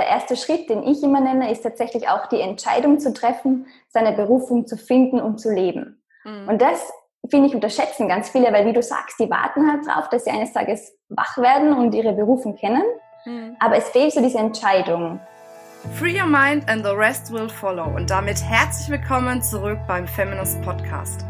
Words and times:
der 0.00 0.08
erste 0.08 0.34
Schritt, 0.34 0.70
den 0.70 0.82
ich 0.82 1.02
immer 1.02 1.20
nenne, 1.20 1.52
ist 1.52 1.62
tatsächlich 1.62 2.08
auch 2.08 2.26
die 2.26 2.40
Entscheidung 2.40 2.98
zu 2.98 3.12
treffen, 3.12 3.66
seine 3.88 4.12
Berufung 4.12 4.66
zu 4.66 4.78
finden 4.78 5.20
und 5.20 5.38
zu 5.40 5.52
leben. 5.52 6.02
Mhm. 6.24 6.48
Und 6.48 6.62
das 6.62 6.90
finde 7.28 7.48
ich 7.48 7.54
unterschätzen 7.54 8.08
ganz 8.08 8.30
viele, 8.30 8.50
weil 8.50 8.66
wie 8.66 8.72
du 8.72 8.82
sagst, 8.82 9.20
die 9.20 9.28
warten 9.28 9.70
halt 9.70 9.86
drauf, 9.86 10.08
dass 10.08 10.24
sie 10.24 10.30
eines 10.30 10.54
Tages 10.54 10.96
wach 11.10 11.36
werden 11.36 11.74
und 11.74 11.94
ihre 11.94 12.14
Berufung 12.14 12.56
kennen. 12.56 12.82
Mhm. 13.26 13.56
Aber 13.60 13.76
es 13.76 13.90
fehlt 13.90 14.12
so 14.12 14.22
diese 14.22 14.38
Entscheidung. 14.38 15.20
Free 15.98 16.18
your 16.18 16.26
mind 16.26 16.68
and 16.68 16.82
the 16.82 16.92
rest 16.92 17.30
will 17.30 17.48
follow. 17.48 17.84
Und 17.94 18.08
damit 18.08 18.42
herzlich 18.42 18.88
willkommen 18.88 19.42
zurück 19.42 19.78
beim 19.86 20.06
Feminist 20.06 20.60
Podcast. 20.62 21.26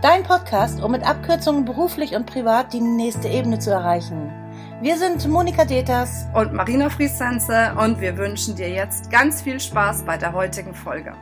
Dein 0.00 0.22
Podcast, 0.22 0.82
um 0.82 0.92
mit 0.92 1.06
Abkürzungen 1.06 1.66
beruflich 1.66 2.14
und 2.14 2.24
privat 2.24 2.72
die 2.72 2.80
nächste 2.80 3.28
Ebene 3.28 3.58
zu 3.58 3.70
erreichen. 3.70 4.45
Wir 4.82 4.98
sind 4.98 5.26
Monika 5.26 5.64
Deters 5.64 6.26
und 6.34 6.52
Marina 6.52 6.90
Friesense 6.90 7.74
und 7.82 7.98
wir 7.98 8.18
wünschen 8.18 8.56
dir 8.56 8.68
jetzt 8.68 9.10
ganz 9.10 9.40
viel 9.40 9.58
Spaß 9.58 10.02
bei 10.02 10.18
der 10.18 10.34
heutigen 10.34 10.74
Folge. 10.74 11.14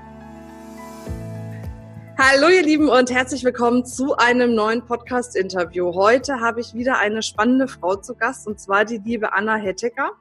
Hallo 2.16 2.48
ihr 2.48 2.62
Lieben 2.62 2.88
und 2.88 3.10
herzlich 3.10 3.42
willkommen 3.42 3.84
zu 3.84 4.16
einem 4.16 4.54
neuen 4.54 4.86
Podcast-Interview. 4.86 5.95
Heute 5.95 6.38
habe 6.38 6.60
ich 6.60 6.73
wieder 6.73 6.98
eine 6.98 7.24
spannende 7.24 7.66
Frau 7.66 7.96
zu 7.96 8.14
Gast 8.14 8.46
und 8.46 8.60
zwar 8.60 8.84
die 8.84 8.98
liebe 8.98 9.32
Anna 9.32 9.56
Hettecker. 9.56 10.12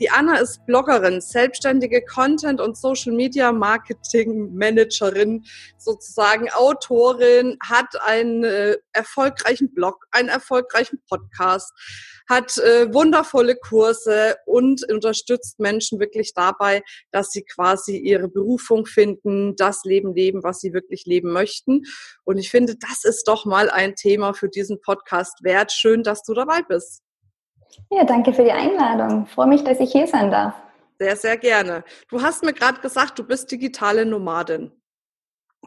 Die 0.00 0.08
Anna 0.08 0.38
ist 0.38 0.64
Bloggerin, 0.64 1.20
selbstständige 1.20 2.02
Content- 2.06 2.58
und 2.58 2.78
Social-Media-Marketing-Managerin, 2.78 5.44
sozusagen 5.76 6.50
Autorin, 6.52 7.58
hat 7.62 8.00
einen 8.02 8.44
äh, 8.44 8.78
erfolgreichen 8.94 9.74
Blog, 9.74 10.06
einen 10.10 10.30
erfolgreichen 10.30 11.02
Podcast, 11.06 11.74
hat 12.28 12.56
äh, 12.58 12.92
wundervolle 12.94 13.56
Kurse 13.56 14.36
und 14.46 14.90
unterstützt 14.90 15.60
Menschen 15.60 16.00
wirklich 16.00 16.32
dabei, 16.32 16.82
dass 17.10 17.30
sie 17.30 17.44
quasi 17.44 17.98
ihre 17.98 18.28
Berufung 18.28 18.86
finden, 18.86 19.54
das 19.56 19.84
Leben 19.84 20.14
leben, 20.14 20.42
was 20.42 20.60
sie 20.60 20.72
wirklich 20.72 21.04
leben 21.04 21.30
möchten. 21.30 21.41
Und 22.24 22.38
ich 22.38 22.50
finde, 22.50 22.76
das 22.76 23.04
ist 23.04 23.28
doch 23.28 23.44
mal 23.44 23.70
ein 23.70 23.94
Thema 23.94 24.34
für 24.34 24.48
diesen 24.48 24.80
Podcast 24.80 25.42
wert. 25.42 25.72
Schön, 25.72 26.02
dass 26.02 26.22
du 26.22 26.34
dabei 26.34 26.62
bist. 26.62 27.02
Ja, 27.90 28.04
danke 28.04 28.32
für 28.32 28.44
die 28.44 28.52
Einladung. 28.52 29.24
Ich 29.26 29.34
freue 29.34 29.48
mich, 29.48 29.64
dass 29.64 29.80
ich 29.80 29.92
hier 29.92 30.06
sein 30.06 30.30
darf. 30.30 30.54
Sehr, 30.98 31.16
sehr 31.16 31.36
gerne. 31.36 31.84
Du 32.08 32.22
hast 32.22 32.44
mir 32.44 32.52
gerade 32.52 32.80
gesagt, 32.80 33.18
du 33.18 33.24
bist 33.24 33.50
digitale 33.50 34.06
Nomadin. 34.06 34.72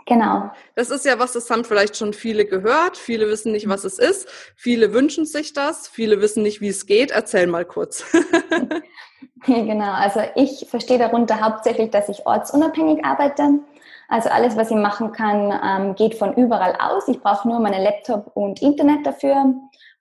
Genau. 0.06 0.52
Das 0.76 0.92
ist 0.92 1.06
ja 1.06 1.18
was, 1.18 1.34
das 1.34 1.50
haben 1.50 1.66
vielleicht 1.66 1.98
schon 1.98 2.14
viele 2.14 2.46
gehört. 2.46 2.96
Viele 2.96 3.28
wissen 3.28 3.52
nicht, 3.52 3.68
was 3.68 3.86
es 3.86 3.98
ist. 3.98 4.30
Viele 4.56 4.94
wünschen 4.94 5.26
sich 5.26 5.54
das. 5.54 5.88
Viele 5.88 6.22
wissen 6.22 6.44
nicht, 6.44 6.62
wie 6.62 6.68
es 6.68 6.86
geht. 6.86 7.12
Erzähl 7.12 7.48
mal 7.48 7.66
kurz. 7.66 8.06
genau. 9.46 9.92
Also 9.94 10.22
ich 10.36 10.68
verstehe 10.70 11.00
darunter 11.00 11.42
hauptsächlich, 11.42 11.90
dass 11.90 12.08
ich 12.10 12.26
ortsunabhängig 12.28 13.04
arbeite. 13.04 13.60
Also 14.08 14.30
alles, 14.30 14.56
was 14.56 14.72
ich 14.72 14.78
machen 14.78 15.12
kann, 15.12 15.54
ähm, 15.64 15.96
geht 15.96 16.16
von 16.16 16.34
überall 16.36 16.76
aus. 16.80 17.08
Ich 17.08 17.22
brauche 17.22 17.48
nur 17.48 17.60
meinen 17.60 17.82
Laptop 17.82 18.32
und 18.36 18.62
Internet 18.62 19.06
dafür. 19.06 19.54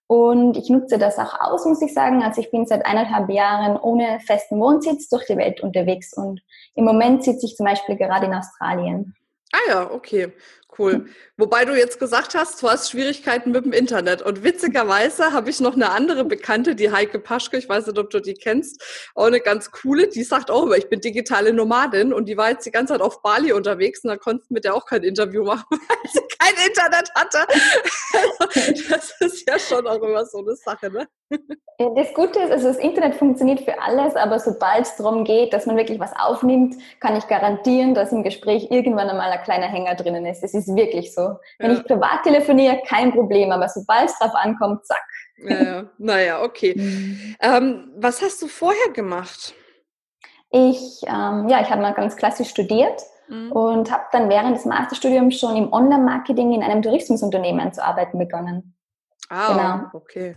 Und 0.07 0.57
ich 0.57 0.69
nutze 0.69 0.99
das 0.99 1.19
auch 1.19 1.41
aus, 1.41 1.65
muss 1.65 1.81
ich 1.81 1.95
sagen. 1.95 2.23
Also 2.23 2.41
ich 2.41 2.51
bin 2.51 2.67
seit 2.67 2.85
eineinhalb 2.85 3.31
Jahren 3.31 3.77
ohne 3.77 4.21
festen 4.21 4.61
Wohnsitz 4.61 5.09
durch 5.09 5.25
die 5.27 5.37
Welt 5.37 5.63
unterwegs. 5.63 6.13
Und 6.13 6.43
im 6.75 6.85
Moment 6.85 7.25
sitze 7.25 7.47
ich 7.47 7.57
zum 7.57 7.67
Beispiel 7.67 7.97
gerade 7.97 8.27
in 8.27 8.35
Australien. 8.35 9.15
Ah 9.53 9.71
ja, 9.71 9.91
okay, 9.91 10.33
cool. 10.79 11.07
Wobei 11.37 11.65
du 11.65 11.77
jetzt 11.77 11.99
gesagt 11.99 12.35
hast, 12.35 12.63
du 12.63 12.69
hast 12.69 12.91
Schwierigkeiten 12.91 13.51
mit 13.51 13.65
dem 13.65 13.73
Internet. 13.73 14.23
Und 14.23 14.45
witzigerweise 14.45 15.33
habe 15.33 15.51
ich 15.51 15.61
noch 15.61 15.75
eine 15.75 15.91
andere 15.91 16.25
Bekannte, 16.25 16.75
die 16.75 16.91
Heike 16.91 17.19
Paschke, 17.19 17.57
ich 17.57 17.69
weiß 17.69 17.87
nicht, 17.87 17.99
ob 17.99 18.11
du 18.11 18.21
die 18.21 18.35
kennst, 18.35 18.83
auch 19.15 19.27
eine 19.27 19.41
ganz 19.41 19.71
coole, 19.71 20.09
die 20.09 20.23
sagt 20.23 20.51
auch 20.51 20.65
immer, 20.65 20.77
ich 20.77 20.89
bin 20.89 21.01
digitale 21.01 21.53
Nomadin 21.53 22.13
und 22.13 22.29
die 22.29 22.37
war 22.37 22.51
jetzt 22.51 22.67
die 22.67 22.71
ganze 22.71 22.93
Zeit 22.93 23.03
auf 23.03 23.23
Bali 23.23 23.53
unterwegs 23.53 24.05
und 24.05 24.11
da 24.11 24.17
konntest 24.17 24.51
du 24.51 24.55
mit 24.55 24.65
der 24.65 24.75
auch 24.75 24.87
kein 24.87 25.03
Interview 25.03 25.45
machen, 25.45 25.65
weil 25.71 26.11
sie 26.13 26.21
kein 26.39 26.55
Internet 26.67 27.11
hatte. 27.15 27.47
das 28.91 29.15
ist 29.21 29.49
ja 29.49 29.59
schon 29.59 29.87
auch 29.87 30.03
immer 30.03 30.25
so 30.27 30.39
eine 30.39 30.55
Sache, 30.57 30.91
ne? 30.91 31.09
Das 31.77 32.15
Gute 32.15 32.39
ist, 32.39 32.53
also 32.53 32.69
das 32.69 32.79
Internet 32.79 33.17
funktioniert 33.17 33.61
für 33.61 33.81
alles, 33.81 34.15
aber 34.15 34.39
sobald 34.39 34.83
es 34.83 34.97
darum 34.97 35.25
geht, 35.25 35.53
dass 35.53 35.67
man 35.67 35.77
wirklich 35.77 35.99
was 35.99 36.13
aufnimmt, 36.17 36.77
kann 37.01 37.17
ich 37.17 37.27
garantieren, 37.27 37.95
dass 37.95 38.13
im 38.13 38.23
Gespräch 38.23 38.69
irgendwann 38.71 39.11
einmal 39.11 39.31
ein 39.31 39.43
kleiner 39.43 39.67
Hänger 39.67 39.97
drinnen 39.97 40.25
ist. 40.25 40.43
Das 40.43 40.55
ist 40.55 40.75
wirklich 40.77 41.13
so. 41.13 41.37
Wenn 41.59 41.73
ja. 41.73 41.79
ich 41.79 41.85
privat 41.85 42.23
telefoniere, 42.23 42.81
kein 42.87 43.13
Problem, 43.13 43.51
aber 43.51 43.69
sobald 43.69 44.09
es 44.09 44.19
drauf 44.19 44.35
ankommt, 44.35 44.87
zack. 44.87 45.03
Ja, 45.37 45.85
naja, 45.99 46.43
okay. 46.43 46.75
Mhm. 46.85 47.37
Ähm, 47.41 47.93
was 47.97 48.23
hast 48.23 48.41
du 48.43 48.47
vorher 48.47 48.91
gemacht? 48.93 49.55
Ich, 50.51 51.03
ähm, 51.07 51.49
ja, 51.49 51.61
ich 51.61 51.71
habe 51.71 51.83
mal 51.83 51.95
ganz 51.95 52.17
klassisch 52.17 52.49
studiert 52.49 53.03
mhm. 53.29 53.51
und 53.53 53.91
habe 53.91 54.05
dann 54.13 54.29
während 54.29 54.57
des 54.57 54.65
Masterstudiums 54.65 55.39
schon 55.39 55.57
im 55.57 55.73
Online-Marketing 55.73 56.53
in 56.53 56.63
einem 56.63 56.83
Tourismusunternehmen 56.83 57.73
zu 57.73 57.83
arbeiten 57.83 58.19
begonnen. 58.19 58.77
Ah, 59.29 59.53
genau. 59.89 60.01
okay. 60.01 60.37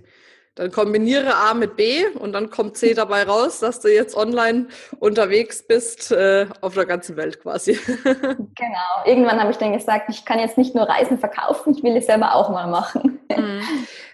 Dann 0.58 0.72
kombiniere 0.72 1.36
A 1.36 1.54
mit 1.54 1.76
B 1.76 2.08
und 2.08 2.34
dann 2.34 2.50
kommt 2.50 2.78
C 2.78 2.96
dabei 2.96 3.24
raus, 3.24 3.60
dass 3.60 3.80
du 3.80 3.94
jetzt 3.94 4.18
online 4.18 4.68
unterwegs 5.00 5.62
bist 5.62 6.12
äh, 6.12 6.48
auf 6.62 6.74
der 6.74 6.88
ganzen 6.88 7.16
Welt 7.16 7.42
quasi. 7.42 7.74
genau. 8.04 9.06
Irgendwann 9.06 9.40
habe 9.40 9.52
ich 9.52 9.58
dann 9.58 9.74
gesagt, 9.74 10.10
ich 10.10 10.26
kann 10.26 10.40
jetzt 10.40 10.58
nicht 10.58 10.74
nur 10.74 10.90
Reisen 10.90 11.20
verkaufen, 11.20 11.76
ich 11.76 11.84
will 11.84 11.96
es 11.96 12.08
selber 12.08 12.34
auch 12.34 12.50
mal 12.50 12.68
machen. 12.68 13.20
Mhm. 13.30 13.62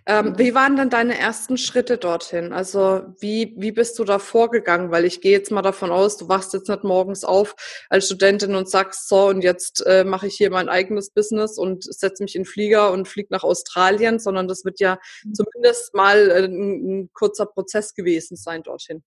Ähm, 0.06 0.38
wie 0.38 0.54
waren 0.54 0.76
dann 0.76 0.90
deine 0.90 1.18
ersten 1.18 1.58
Schritte 1.58 1.98
dorthin? 1.98 2.52
Also 2.52 3.04
wie, 3.20 3.54
wie 3.58 3.72
bist 3.72 3.98
du 4.00 4.04
da 4.04 4.20
vorgegangen? 4.20 4.92
Weil 4.92 5.06
ich 5.06 5.22
gehe 5.22 5.32
jetzt 5.32 5.52
mal 5.52 5.62
davon 5.62 5.92
aus, 5.92 6.18
du 6.18 6.28
wachst 6.28 6.54
jetzt 6.54 6.68
nicht 6.68 6.84
morgens 6.84 7.24
auf 7.24 7.56
als 7.90 8.08
Studentin 8.08 8.56
und 8.56 8.70
sagst, 8.70 9.08
so 9.08 9.28
und 9.28 9.44
jetzt 9.44 9.86
äh, 9.86 10.04
mache 10.04 10.28
ich 10.28 10.36
hier 10.36 10.52
mein 10.52 10.68
eigenes 10.68 11.10
Business 11.10 11.58
und 11.58 11.84
setze 11.86 12.22
mich 12.22 12.36
in 12.36 12.44
Flieger 12.44 12.92
und 12.92 13.08
fliege 13.08 13.30
nach 13.32 13.44
Australien, 13.44 14.20
sondern 14.20 14.50
das 14.50 14.66
wird 14.66 14.82
ja 14.82 14.98
mhm. 15.24 15.34
zumindest 15.36 15.94
mal 15.94 16.30
äh, 16.30 16.46
ein, 16.46 17.02
ein 17.02 17.10
kurzer 17.14 17.46
Prozess 17.46 17.94
gewesen 17.94 18.36
sein 18.36 18.64
dorthin. 18.64 19.04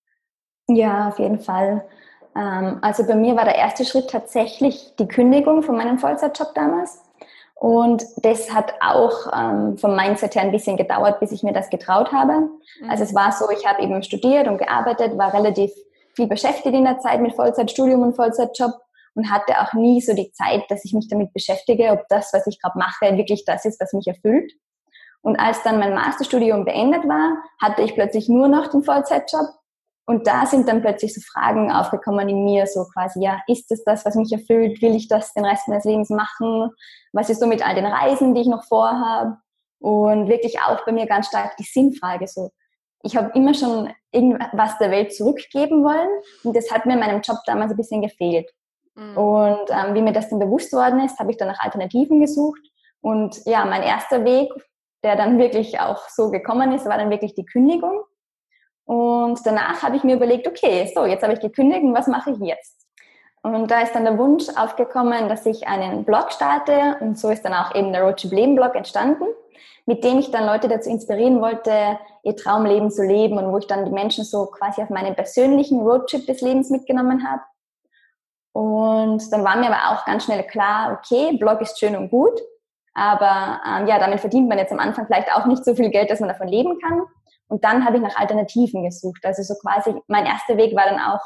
Ja, 0.68 1.08
auf 1.08 1.18
jeden 1.18 1.40
Fall. 1.40 1.86
Ähm, 2.34 2.78
also 2.80 3.06
bei 3.06 3.14
mir 3.14 3.36
war 3.36 3.44
der 3.44 3.56
erste 3.56 3.84
Schritt 3.84 4.10
tatsächlich 4.10 4.94
die 4.98 5.08
Kündigung 5.08 5.62
von 5.62 5.76
meinem 5.76 5.98
Vollzeitjob 5.98 6.54
damals. 6.54 7.02
Und 7.58 8.04
das 8.18 8.52
hat 8.52 8.74
auch 8.80 9.32
ähm, 9.34 9.78
vom 9.78 9.96
Mindset 9.96 10.34
her 10.34 10.42
ein 10.42 10.52
bisschen 10.52 10.76
gedauert, 10.76 11.20
bis 11.20 11.32
ich 11.32 11.42
mir 11.42 11.54
das 11.54 11.70
getraut 11.70 12.12
habe. 12.12 12.32
Mhm. 12.80 12.90
Also 12.90 13.02
es 13.02 13.14
war 13.14 13.32
so, 13.32 13.50
ich 13.50 13.66
habe 13.66 13.82
eben 13.82 14.02
studiert 14.02 14.46
und 14.46 14.58
gearbeitet, 14.58 15.16
war 15.16 15.32
relativ 15.32 15.72
viel 16.14 16.26
beschäftigt 16.26 16.74
in 16.74 16.84
der 16.84 16.98
Zeit 16.98 17.20
mit 17.20 17.34
Vollzeitstudium 17.34 18.02
und 18.02 18.14
Vollzeitjob 18.14 18.72
und 19.14 19.30
hatte 19.30 19.58
auch 19.60 19.72
nie 19.72 20.02
so 20.02 20.14
die 20.14 20.30
Zeit, 20.32 20.64
dass 20.68 20.84
ich 20.84 20.92
mich 20.92 21.08
damit 21.08 21.32
beschäftige, 21.32 21.92
ob 21.92 22.06
das, 22.08 22.30
was 22.34 22.46
ich 22.46 22.60
gerade 22.60 22.78
mache, 22.78 23.16
wirklich 23.16 23.44
das 23.46 23.64
ist, 23.64 23.80
was 23.80 23.94
mich 23.94 24.06
erfüllt. 24.06 24.52
Und 25.22 25.36
als 25.40 25.62
dann 25.62 25.78
mein 25.78 25.94
Masterstudium 25.94 26.66
beendet 26.66 27.08
war, 27.08 27.38
hatte 27.60 27.82
ich 27.82 27.94
plötzlich 27.94 28.28
nur 28.28 28.48
noch 28.48 28.68
den 28.68 28.82
Vollzeitjob 28.82 29.46
und 30.06 30.26
da 30.28 30.46
sind 30.46 30.68
dann 30.68 30.82
plötzlich 30.82 31.14
so 31.14 31.20
Fragen 31.20 31.70
aufgekommen 31.70 32.28
in 32.28 32.44
mir, 32.44 32.66
so 32.66 32.84
quasi, 32.92 33.22
ja, 33.22 33.40
ist 33.48 33.70
es 33.72 33.82
das, 33.82 34.04
was 34.04 34.14
mich 34.14 34.32
erfüllt? 34.32 34.80
Will 34.80 34.94
ich 34.94 35.08
das 35.08 35.34
den 35.34 35.44
Rest 35.44 35.66
meines 35.66 35.84
Lebens 35.84 36.10
machen? 36.10 36.70
Was 37.12 37.28
ist 37.28 37.40
so 37.40 37.46
mit 37.46 37.66
all 37.66 37.74
den 37.74 37.86
Reisen, 37.86 38.34
die 38.34 38.42
ich 38.42 38.46
noch 38.46 38.64
vorhabe? 38.64 39.36
Und 39.80 40.28
wirklich 40.28 40.60
auch 40.60 40.84
bei 40.84 40.92
mir 40.92 41.06
ganz 41.06 41.26
stark 41.26 41.56
die 41.56 41.64
Sinnfrage, 41.64 42.28
so, 42.28 42.50
ich 43.02 43.16
habe 43.16 43.30
immer 43.34 43.52
schon 43.52 43.92
irgendwas 44.12 44.78
der 44.78 44.90
Welt 44.90 45.14
zurückgeben 45.14 45.84
wollen 45.84 46.08
und 46.44 46.56
das 46.56 46.70
hat 46.70 46.86
mir 46.86 46.94
in 46.94 47.00
meinem 47.00 47.20
Job 47.20 47.38
damals 47.44 47.72
ein 47.72 47.76
bisschen 47.76 48.00
gefehlt. 48.00 48.50
Mhm. 48.94 49.16
Und 49.16 49.70
ähm, 49.70 49.94
wie 49.94 50.02
mir 50.02 50.12
das 50.12 50.28
dann 50.28 50.38
bewusst 50.38 50.72
worden 50.72 51.00
ist, 51.00 51.18
habe 51.18 51.30
ich 51.30 51.36
dann 51.36 51.48
nach 51.48 51.60
Alternativen 51.60 52.20
gesucht 52.20 52.62
und 53.00 53.40
ja, 53.44 53.64
mein 53.64 53.82
erster 53.82 54.24
Weg, 54.24 54.50
der 55.02 55.16
dann 55.16 55.38
wirklich 55.38 55.78
auch 55.80 56.08
so 56.08 56.30
gekommen 56.30 56.72
ist, 56.72 56.86
war 56.86 56.96
dann 56.96 57.10
wirklich 57.10 57.34
die 57.34 57.44
Kündigung. 57.44 58.02
Und 58.86 59.44
danach 59.44 59.82
habe 59.82 59.96
ich 59.96 60.04
mir 60.04 60.14
überlegt, 60.14 60.46
okay, 60.46 60.90
so, 60.94 61.04
jetzt 61.04 61.22
habe 61.22 61.34
ich 61.34 61.40
gekündigt 61.40 61.82
und 61.82 61.94
was 61.94 62.06
mache 62.06 62.30
ich 62.30 62.38
jetzt? 62.38 62.86
Und 63.42 63.70
da 63.70 63.80
ist 63.82 63.94
dann 63.94 64.04
der 64.04 64.18
Wunsch 64.18 64.44
aufgekommen, 64.56 65.28
dass 65.28 65.44
ich 65.44 65.68
einen 65.68 66.04
Blog 66.04 66.32
starte 66.32 66.96
und 67.00 67.18
so 67.18 67.28
ist 67.28 67.44
dann 67.44 67.54
auch 67.54 67.74
eben 67.74 67.92
der 67.92 68.02
Roadtrip 68.02 68.32
Leben 68.32 68.54
Blog 68.54 68.74
entstanden, 68.74 69.24
mit 69.86 70.02
dem 70.02 70.18
ich 70.18 70.30
dann 70.30 70.46
Leute 70.46 70.68
dazu 70.68 70.88
inspirieren 70.88 71.40
wollte, 71.40 71.98
ihr 72.22 72.36
Traumleben 72.36 72.90
zu 72.90 73.04
leben 73.04 73.38
und 73.38 73.52
wo 73.52 73.58
ich 73.58 73.66
dann 73.66 73.84
die 73.84 73.92
Menschen 73.92 74.24
so 74.24 74.46
quasi 74.46 74.82
auf 74.82 74.90
meinen 74.90 75.14
persönlichen 75.14 75.80
Roadtrip 75.80 76.26
des 76.26 76.40
Lebens 76.40 76.70
mitgenommen 76.70 77.28
habe. 77.28 77.42
Und 78.52 79.32
dann 79.32 79.44
war 79.44 79.56
mir 79.56 79.66
aber 79.66 79.94
auch 79.94 80.04
ganz 80.06 80.24
schnell 80.24 80.42
klar, 80.44 80.98
okay, 80.98 81.36
Blog 81.36 81.60
ist 81.60 81.78
schön 81.78 81.94
und 81.94 82.10
gut, 82.10 82.40
aber 82.94 83.60
ähm, 83.66 83.86
ja, 83.86 83.98
damit 83.98 84.20
verdient 84.20 84.48
man 84.48 84.58
jetzt 84.58 84.72
am 84.72 84.78
Anfang 84.78 85.06
vielleicht 85.06 85.32
auch 85.34 85.46
nicht 85.46 85.64
so 85.64 85.74
viel 85.74 85.90
Geld, 85.90 86.10
dass 86.10 86.20
man 86.20 86.30
davon 86.30 86.48
leben 86.48 86.78
kann. 86.80 87.02
Und 87.48 87.64
dann 87.64 87.84
habe 87.84 87.96
ich 87.96 88.02
nach 88.02 88.16
Alternativen 88.16 88.84
gesucht. 88.84 89.24
Also 89.24 89.42
so 89.42 89.54
quasi, 89.60 89.94
mein 90.08 90.26
erster 90.26 90.56
Weg 90.56 90.74
war 90.76 90.84
dann 90.84 91.00
auch 91.00 91.20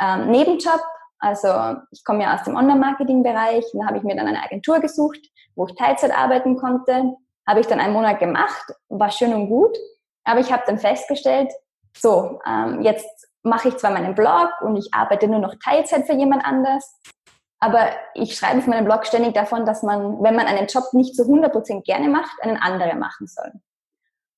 ähm, 0.00 0.30
Nebenjob. 0.30 0.80
Also 1.18 1.48
ich 1.90 2.02
komme 2.04 2.22
ja 2.22 2.34
aus 2.34 2.44
dem 2.44 2.56
Online-Marketing-Bereich. 2.56 3.64
Da 3.72 3.86
habe 3.86 3.98
ich 3.98 4.02
mir 4.04 4.16
dann 4.16 4.26
eine 4.26 4.42
Agentur 4.42 4.80
gesucht, 4.80 5.20
wo 5.54 5.66
ich 5.66 5.74
Teilzeit 5.74 6.16
arbeiten 6.16 6.56
konnte. 6.56 7.14
Habe 7.46 7.60
ich 7.60 7.66
dann 7.66 7.80
einen 7.80 7.92
Monat 7.92 8.18
gemacht, 8.20 8.72
war 8.88 9.10
schön 9.10 9.34
und 9.34 9.48
gut. 9.48 9.76
Aber 10.24 10.40
ich 10.40 10.52
habe 10.52 10.62
dann 10.66 10.78
festgestellt, 10.78 11.52
so, 11.96 12.40
ähm, 12.46 12.82
jetzt 12.82 13.28
mache 13.42 13.68
ich 13.68 13.76
zwar 13.76 13.90
meinen 13.90 14.14
Blog 14.14 14.50
und 14.60 14.76
ich 14.76 14.92
arbeite 14.92 15.28
nur 15.28 15.40
noch 15.40 15.54
Teilzeit 15.62 16.06
für 16.06 16.12
jemand 16.12 16.44
anders, 16.44 17.00
aber 17.58 17.90
ich 18.14 18.36
schreibe 18.36 18.58
auf 18.58 18.66
meinem 18.66 18.84
Blog 18.86 19.06
ständig 19.06 19.34
davon, 19.34 19.66
dass 19.66 19.82
man, 19.82 20.22
wenn 20.22 20.34
man 20.34 20.46
einen 20.46 20.66
Job 20.66 20.84
nicht 20.92 21.14
zu 21.14 21.24
100% 21.24 21.82
gerne 21.82 22.08
macht, 22.08 22.42
einen 22.42 22.56
anderen 22.56 22.98
machen 22.98 23.26
soll. 23.26 23.52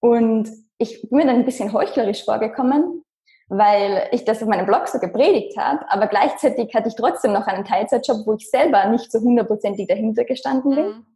Und 0.02 0.50
ich 0.78 1.00
bin 1.08 1.18
mir 1.18 1.26
dann 1.26 1.36
ein 1.36 1.44
bisschen 1.44 1.72
heuchlerisch 1.72 2.24
vorgekommen, 2.24 3.04
weil 3.48 4.08
ich 4.10 4.24
das 4.24 4.42
auf 4.42 4.48
meinem 4.48 4.66
Blog 4.66 4.88
so 4.88 4.98
gepredigt 4.98 5.56
habe, 5.56 5.88
aber 5.88 6.08
gleichzeitig 6.08 6.74
hatte 6.74 6.88
ich 6.88 6.96
trotzdem 6.96 7.32
noch 7.32 7.46
einen 7.46 7.64
Teilzeitjob, 7.64 8.26
wo 8.26 8.34
ich 8.34 8.50
selber 8.50 8.84
nicht 8.86 9.12
so 9.12 9.20
hundertprozentig 9.20 9.86
dahinter 9.86 10.24
gestanden 10.24 10.74
bin. 10.74 10.86
Mhm. 10.86 11.06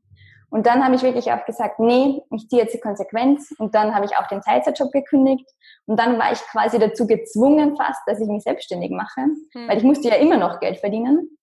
Und 0.50 0.66
dann 0.66 0.84
habe 0.84 0.94
ich 0.94 1.02
wirklich 1.02 1.32
auch 1.32 1.44
gesagt, 1.44 1.80
nee, 1.80 2.22
ich 2.30 2.48
ziehe 2.48 2.62
jetzt 2.62 2.74
die 2.74 2.80
Konsequenz. 2.80 3.52
Und 3.58 3.74
dann 3.74 3.92
habe 3.92 4.06
ich 4.06 4.16
auch 4.16 4.28
den 4.28 4.40
Teilzeitjob 4.40 4.92
gekündigt. 4.92 5.50
Und 5.86 5.98
dann 5.98 6.16
war 6.18 6.30
ich 6.30 6.38
quasi 6.52 6.78
dazu 6.78 7.08
gezwungen 7.08 7.76
fast, 7.76 8.00
dass 8.06 8.20
ich 8.20 8.28
mich 8.28 8.44
selbstständig 8.44 8.92
mache, 8.92 9.22
mhm. 9.54 9.68
weil 9.68 9.78
ich 9.78 9.84
musste 9.84 10.08
ja 10.08 10.14
immer 10.14 10.36
noch 10.36 10.60
Geld 10.60 10.78
verdienen. 10.78 11.36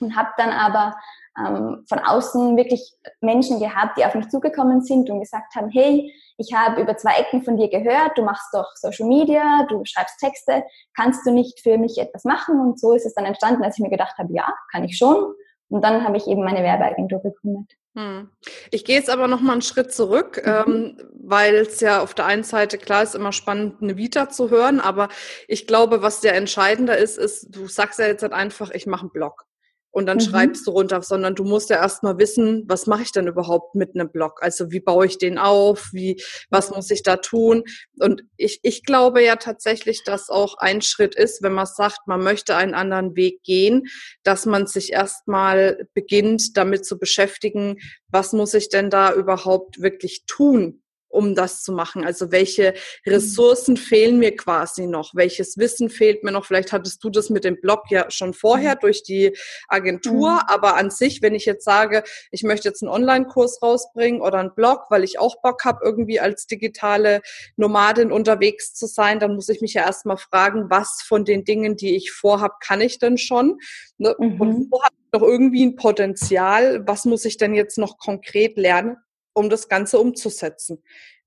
Und 0.00 0.14
habe 0.16 0.28
dann 0.36 0.50
aber 0.50 0.94
ähm, 1.38 1.84
von 1.88 1.98
außen 1.98 2.56
wirklich 2.56 2.94
Menschen 3.20 3.58
gehabt, 3.58 3.98
die 3.98 4.04
auf 4.04 4.14
mich 4.14 4.28
zugekommen 4.28 4.82
sind 4.82 5.10
und 5.10 5.20
gesagt 5.20 5.54
haben, 5.54 5.70
hey, 5.70 6.12
ich 6.36 6.52
habe 6.54 6.80
über 6.80 6.96
zwei 6.96 7.16
Ecken 7.16 7.42
von 7.42 7.56
dir 7.56 7.68
gehört, 7.68 8.16
du 8.16 8.22
machst 8.22 8.52
doch 8.52 8.66
Social 8.76 9.06
Media, 9.06 9.66
du 9.68 9.82
schreibst 9.84 10.18
Texte, 10.18 10.64
kannst 10.96 11.26
du 11.26 11.32
nicht 11.32 11.60
für 11.60 11.78
mich 11.78 11.98
etwas 11.98 12.24
machen? 12.24 12.60
Und 12.60 12.78
so 12.78 12.92
ist 12.92 13.06
es 13.06 13.14
dann 13.14 13.24
entstanden, 13.24 13.62
dass 13.62 13.78
ich 13.78 13.82
mir 13.82 13.90
gedacht 13.90 14.16
habe, 14.18 14.32
ja, 14.32 14.52
kann 14.70 14.84
ich 14.84 14.96
schon. 14.96 15.34
Und 15.68 15.82
dann 15.82 16.04
habe 16.04 16.16
ich 16.16 16.26
eben 16.26 16.44
meine 16.44 16.62
Werbeagentur 16.62 17.20
gegründet. 17.20 17.72
Hm. 17.96 18.28
Ich 18.70 18.84
gehe 18.84 18.96
jetzt 18.96 19.08
aber 19.08 19.28
noch 19.28 19.40
mal 19.40 19.52
einen 19.52 19.62
Schritt 19.62 19.92
zurück, 19.92 20.42
mhm. 20.44 20.52
ähm, 20.66 21.10
weil 21.14 21.54
es 21.54 21.80
ja 21.80 22.02
auf 22.02 22.12
der 22.14 22.26
einen 22.26 22.42
Seite 22.42 22.76
klar 22.76 23.04
ist 23.04 23.14
immer 23.14 23.32
spannend, 23.32 23.80
eine 23.80 23.96
Vita 23.96 24.28
zu 24.28 24.50
hören, 24.50 24.80
aber 24.80 25.08
ich 25.46 25.66
glaube, 25.68 26.02
was 26.02 26.20
der 26.20 26.34
entscheidender 26.34 26.98
ist, 26.98 27.18
ist, 27.18 27.54
du 27.54 27.68
sagst 27.68 28.00
ja 28.00 28.06
jetzt 28.06 28.22
halt 28.22 28.32
einfach, 28.32 28.70
ich 28.72 28.86
mache 28.86 29.02
einen 29.02 29.10
Blog 29.10 29.46
und 29.94 30.06
dann 30.06 30.16
mhm. 30.16 30.22
schreibst 30.22 30.66
du 30.66 30.72
runter, 30.72 31.00
sondern 31.02 31.36
du 31.36 31.44
musst 31.44 31.70
ja 31.70 31.76
erstmal 31.76 32.18
wissen, 32.18 32.64
was 32.66 32.88
mache 32.88 33.02
ich 33.02 33.12
denn 33.12 33.28
überhaupt 33.28 33.76
mit 33.76 33.94
einem 33.94 34.10
Blog? 34.10 34.40
Also 34.42 34.72
wie 34.72 34.80
baue 34.80 35.06
ich 35.06 35.18
den 35.18 35.38
auf? 35.38 35.90
Wie, 35.92 36.20
was 36.50 36.70
muss 36.70 36.90
ich 36.90 37.04
da 37.04 37.16
tun? 37.16 37.62
Und 38.00 38.24
ich, 38.36 38.58
ich 38.64 38.82
glaube 38.82 39.22
ja 39.22 39.36
tatsächlich, 39.36 40.02
dass 40.02 40.30
auch 40.30 40.56
ein 40.58 40.82
Schritt 40.82 41.14
ist, 41.14 41.42
wenn 41.44 41.52
man 41.52 41.66
sagt, 41.66 42.08
man 42.08 42.24
möchte 42.24 42.56
einen 42.56 42.74
anderen 42.74 43.14
Weg 43.14 43.44
gehen, 43.44 43.84
dass 44.24 44.46
man 44.46 44.66
sich 44.66 44.92
erstmal 44.92 45.86
beginnt, 45.94 46.56
damit 46.56 46.84
zu 46.84 46.98
beschäftigen, 46.98 47.76
was 48.08 48.32
muss 48.32 48.52
ich 48.54 48.70
denn 48.70 48.90
da 48.90 49.14
überhaupt 49.14 49.80
wirklich 49.80 50.24
tun? 50.26 50.82
Um 51.14 51.34
das 51.34 51.62
zu 51.62 51.72
machen? 51.72 52.04
Also 52.04 52.32
welche 52.32 52.74
Ressourcen 53.06 53.76
fehlen 53.76 54.18
mir 54.18 54.36
quasi 54.36 54.86
noch? 54.86 55.14
Welches 55.14 55.56
Wissen 55.58 55.88
fehlt 55.88 56.24
mir 56.24 56.32
noch? 56.32 56.44
Vielleicht 56.44 56.72
hattest 56.72 57.02
du 57.04 57.10
das 57.10 57.30
mit 57.30 57.44
dem 57.44 57.60
Blog 57.60 57.84
ja 57.90 58.10
schon 58.10 58.34
vorher 58.34 58.74
mhm. 58.74 58.80
durch 58.80 59.02
die 59.02 59.36
Agentur, 59.68 60.32
mhm. 60.32 60.40
aber 60.46 60.76
an 60.76 60.90
sich, 60.90 61.22
wenn 61.22 61.34
ich 61.34 61.46
jetzt 61.46 61.64
sage, 61.64 62.02
ich 62.30 62.42
möchte 62.42 62.68
jetzt 62.68 62.82
einen 62.82 62.92
Online-Kurs 62.92 63.62
rausbringen 63.62 64.20
oder 64.20 64.38
einen 64.38 64.54
Blog, 64.54 64.86
weil 64.90 65.04
ich 65.04 65.18
auch 65.18 65.40
Bock 65.40 65.64
habe, 65.64 65.80
irgendwie 65.82 66.20
als 66.20 66.46
digitale 66.46 67.22
Nomadin 67.56 68.12
unterwegs 68.12 68.74
zu 68.74 68.86
sein, 68.86 69.20
dann 69.20 69.34
muss 69.34 69.48
ich 69.48 69.60
mich 69.60 69.74
ja 69.74 69.82
erstmal 69.82 70.16
fragen, 70.16 70.70
was 70.70 71.02
von 71.06 71.24
den 71.24 71.44
Dingen, 71.44 71.76
die 71.76 71.96
ich 71.96 72.12
vorhab, 72.12 72.60
kann 72.60 72.80
ich 72.80 72.98
denn 72.98 73.18
schon? 73.18 73.58
Ne? 73.98 74.14
Mhm. 74.18 74.40
Und 74.40 74.70
wo 74.70 74.82
habe 74.82 74.94
ich 74.94 75.12
noch 75.12 75.26
irgendwie 75.26 75.64
ein 75.64 75.76
Potenzial? 75.76 76.86
Was 76.86 77.04
muss 77.04 77.24
ich 77.24 77.36
denn 77.36 77.54
jetzt 77.54 77.78
noch 77.78 77.98
konkret 77.98 78.56
lernen? 78.56 78.96
Um 79.34 79.50
das 79.50 79.68
Ganze 79.68 79.98
umzusetzen. 79.98 80.82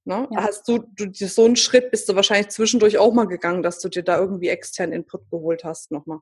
Ne? 0.08 0.26
Ja. 0.32 0.44
Hast 0.44 0.68
du, 0.70 0.80
du 0.80 1.12
so 1.14 1.44
einen 1.44 1.58
Schritt 1.58 1.92
bist 1.92 2.08
du 2.08 2.16
wahrscheinlich 2.16 2.48
zwischendurch 2.48 2.98
auch 2.98 3.14
mal 3.14 3.28
gegangen, 3.28 3.62
dass 3.62 3.80
du 3.80 3.90
dir 3.90 4.04
da 4.04 4.18
irgendwie 4.18 4.48
externen 4.48 4.94
Input 4.94 5.30
geholt 5.30 5.66
hast 5.66 5.92
nochmal. 5.92 6.20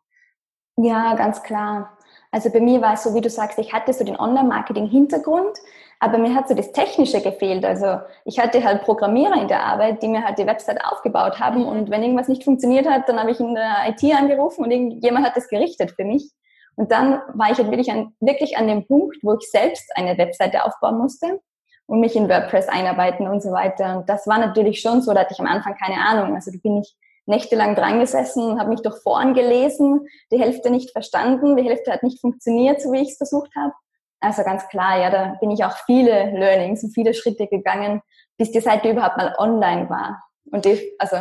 Ja, 0.78 1.14
ganz 1.14 1.44
klar. 1.44 1.96
Also 2.32 2.52
bei 2.52 2.60
mir 2.60 2.82
war 2.82 2.94
es 2.96 3.04
so, 3.04 3.14
wie 3.14 3.22
du 3.22 3.30
sagst, 3.30 3.60
ich 3.60 3.72
hatte 3.72 3.94
so 3.94 4.04
den 4.04 4.20
Online-Marketing-Hintergrund, 4.20 5.60
aber 6.00 6.18
mir 6.18 6.34
hat 6.34 6.50
so 6.50 6.56
das 6.56 6.72
Technische 6.72 7.22
gefehlt. 7.22 7.64
Also 7.64 8.00
ich 8.26 8.40
hatte 8.40 8.64
halt 8.64 8.82
Programmierer 8.82 9.40
in 9.40 9.48
der 9.48 9.64
Arbeit, 9.64 10.02
die 10.02 10.08
mir 10.08 10.24
halt 10.24 10.40
die 10.40 10.48
Website 10.48 10.84
aufgebaut 10.84 11.40
haben 11.40 11.62
mhm. 11.62 11.68
und 11.68 11.92
wenn 11.92 12.02
irgendwas 12.02 12.28
nicht 12.28 12.44
funktioniert 12.44 12.88
hat, 12.90 13.08
dann 13.08 13.20
habe 13.20 13.32
ich 13.32 13.40
in 13.40 13.54
der 13.54 13.88
IT 13.88 14.04
angerufen 14.16 14.66
und 14.66 14.72
irgendjemand 14.72 15.26
hat 15.26 15.38
das 15.38 15.48
gerichtet 15.48 15.92
für 15.92 16.04
mich. 16.06 16.32
Und 16.76 16.92
dann 16.92 17.22
war 17.36 17.52
ich 17.52 17.58
halt 17.60 17.70
wirklich 17.70 17.92
an, 17.92 18.14
wirklich 18.20 18.58
an 18.58 18.68
dem 18.68 18.86
Punkt, 18.86 19.18
wo 19.22 19.36
ich 19.36 19.50
selbst 19.50 19.90
eine 19.96 20.18
Webseite 20.18 20.66
aufbauen 20.66 20.98
musste 20.98 21.40
und 21.88 22.00
mich 22.00 22.16
in 22.16 22.30
WordPress 22.30 22.68
einarbeiten 22.68 23.28
und 23.28 23.42
so 23.42 23.52
weiter. 23.52 23.98
Und 23.98 24.10
das 24.10 24.28
war 24.28 24.40
natürlich 24.40 24.82
schon 24.82 25.02
so, 25.02 25.14
da 25.14 25.22
hatte 25.22 25.34
ich 25.34 25.40
am 25.40 25.48
Anfang 25.48 25.76
keine 25.76 26.02
Ahnung. 26.02 26.36
Also 26.36 26.52
da 26.52 26.58
bin 26.62 26.78
ich 26.82 26.96
nächtelang 27.26 27.76
dran 27.76 28.00
gesessen, 28.00 28.60
habe 28.60 28.70
mich 28.70 28.82
durch 28.82 29.02
Foren 29.02 29.34
gelesen, 29.34 30.08
die 30.32 30.40
Hälfte 30.40 30.70
nicht 30.70 30.92
verstanden, 30.92 31.56
die 31.56 31.64
Hälfte 31.64 31.92
hat 31.92 32.04
nicht 32.04 32.22
funktioniert, 32.22 32.82
so 32.82 32.92
wie 32.92 33.02
ich 33.02 33.12
es 33.12 33.18
versucht 33.18 33.52
habe. 33.56 33.74
Also 34.20 34.44
ganz 34.44 34.68
klar, 34.70 35.00
ja, 35.00 35.10
da 35.10 35.36
bin 35.40 35.52
ich 35.52 35.64
auch 35.64 35.76
viele 35.86 36.32
Learnings 36.32 36.84
und 36.84 36.94
viele 36.94 37.14
Schritte 37.14 37.48
gegangen, 37.48 38.02
bis 38.38 38.52
die 38.52 38.62
Seite 38.62 38.90
überhaupt 38.90 39.18
mal 39.18 39.36
online 39.38 39.90
war. 39.90 40.24
Und 40.52 40.66
die, 40.66 40.94
also 41.00 41.18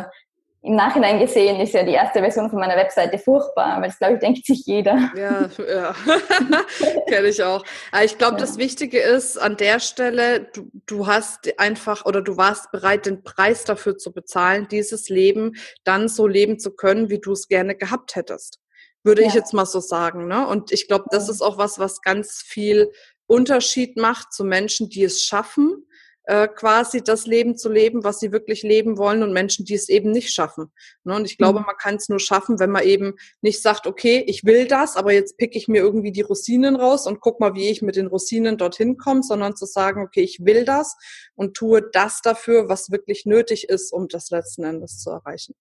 im 0.65 0.75
Nachhinein 0.75 1.19
gesehen 1.19 1.59
ist 1.59 1.73
ja 1.73 1.83
die 1.83 1.91
erste 1.91 2.19
Version 2.19 2.49
von 2.49 2.59
meiner 2.59 2.75
Webseite 2.75 3.19
furchtbar, 3.19 3.79
weil 3.81 3.89
das, 3.89 3.99
glaube 3.99 4.15
ich, 4.15 4.19
denkt 4.19 4.45
sich 4.47 4.65
jeder. 4.65 5.11
Ja, 5.15 5.47
ja. 5.67 5.95
kenne 7.07 7.27
ich 7.27 7.43
auch. 7.43 7.63
Aber 7.91 8.03
ich 8.03 8.17
glaube, 8.17 8.33
ja. 8.33 8.39
das 8.39 8.57
Wichtige 8.57 8.99
ist 8.99 9.37
an 9.37 9.57
der 9.57 9.79
Stelle, 9.79 10.49
du, 10.53 10.71
du 10.87 11.05
hast 11.05 11.59
einfach 11.59 12.05
oder 12.05 12.23
du 12.23 12.37
warst 12.37 12.71
bereit, 12.71 13.05
den 13.05 13.23
Preis 13.23 13.63
dafür 13.63 13.97
zu 13.97 14.11
bezahlen, 14.11 14.67
dieses 14.67 15.07
Leben 15.09 15.53
dann 15.83 16.07
so 16.07 16.25
leben 16.25 16.57
zu 16.57 16.71
können, 16.71 17.09
wie 17.09 17.19
du 17.19 17.33
es 17.33 17.47
gerne 17.47 17.75
gehabt 17.75 18.15
hättest. 18.15 18.59
Würde 19.03 19.21
ja. 19.21 19.27
ich 19.27 19.35
jetzt 19.35 19.53
mal 19.53 19.67
so 19.67 19.79
sagen. 19.79 20.27
Ne? 20.27 20.47
Und 20.47 20.71
ich 20.71 20.87
glaube, 20.87 21.05
das 21.11 21.29
ist 21.29 21.43
auch 21.43 21.59
was, 21.59 21.77
was 21.77 22.01
ganz 22.01 22.41
viel 22.41 22.91
Unterschied 23.27 23.97
macht 23.97 24.33
zu 24.33 24.43
Menschen, 24.43 24.89
die 24.89 25.03
es 25.03 25.21
schaffen, 25.21 25.85
äh, 26.27 26.47
quasi 26.47 27.03
das 27.03 27.25
Leben 27.25 27.55
zu 27.57 27.69
leben, 27.69 28.03
was 28.03 28.19
sie 28.19 28.31
wirklich 28.31 28.63
leben 28.63 28.97
wollen 28.97 29.23
und 29.23 29.33
Menschen, 29.33 29.65
die 29.65 29.75
es 29.75 29.89
eben 29.89 30.11
nicht 30.11 30.33
schaffen. 30.33 30.71
Ne? 31.03 31.15
Und 31.15 31.25
ich 31.25 31.37
glaube, 31.37 31.59
mhm. 31.59 31.65
man 31.65 31.77
kann 31.77 31.95
es 31.95 32.09
nur 32.09 32.19
schaffen, 32.19 32.59
wenn 32.59 32.71
man 32.71 32.83
eben 32.83 33.15
nicht 33.41 33.61
sagt, 33.61 33.87
okay, 33.87 34.23
ich 34.27 34.43
will 34.43 34.67
das, 34.67 34.95
aber 34.95 35.13
jetzt 35.13 35.37
pick 35.37 35.55
ich 35.55 35.67
mir 35.67 35.81
irgendwie 35.81 36.11
die 36.11 36.21
Rosinen 36.21 36.75
raus 36.75 37.05
und 37.05 37.19
guck 37.19 37.39
mal, 37.39 37.53
wie 37.53 37.69
ich 37.69 37.81
mit 37.81 37.95
den 37.95 38.07
Rosinen 38.07 38.57
dorthin 38.57 38.97
komme, 38.97 39.23
sondern 39.23 39.55
zu 39.55 39.65
sagen, 39.65 40.01
okay, 40.01 40.21
ich 40.21 40.43
will 40.43 40.65
das 40.65 40.95
und 41.35 41.55
tue 41.55 41.81
das 41.91 42.21
dafür, 42.21 42.69
was 42.69 42.91
wirklich 42.91 43.25
nötig 43.25 43.69
ist, 43.69 43.93
um 43.93 44.07
das 44.07 44.29
letzten 44.31 44.63
Endes 44.63 44.99
zu 44.99 45.11
erreichen. 45.11 45.55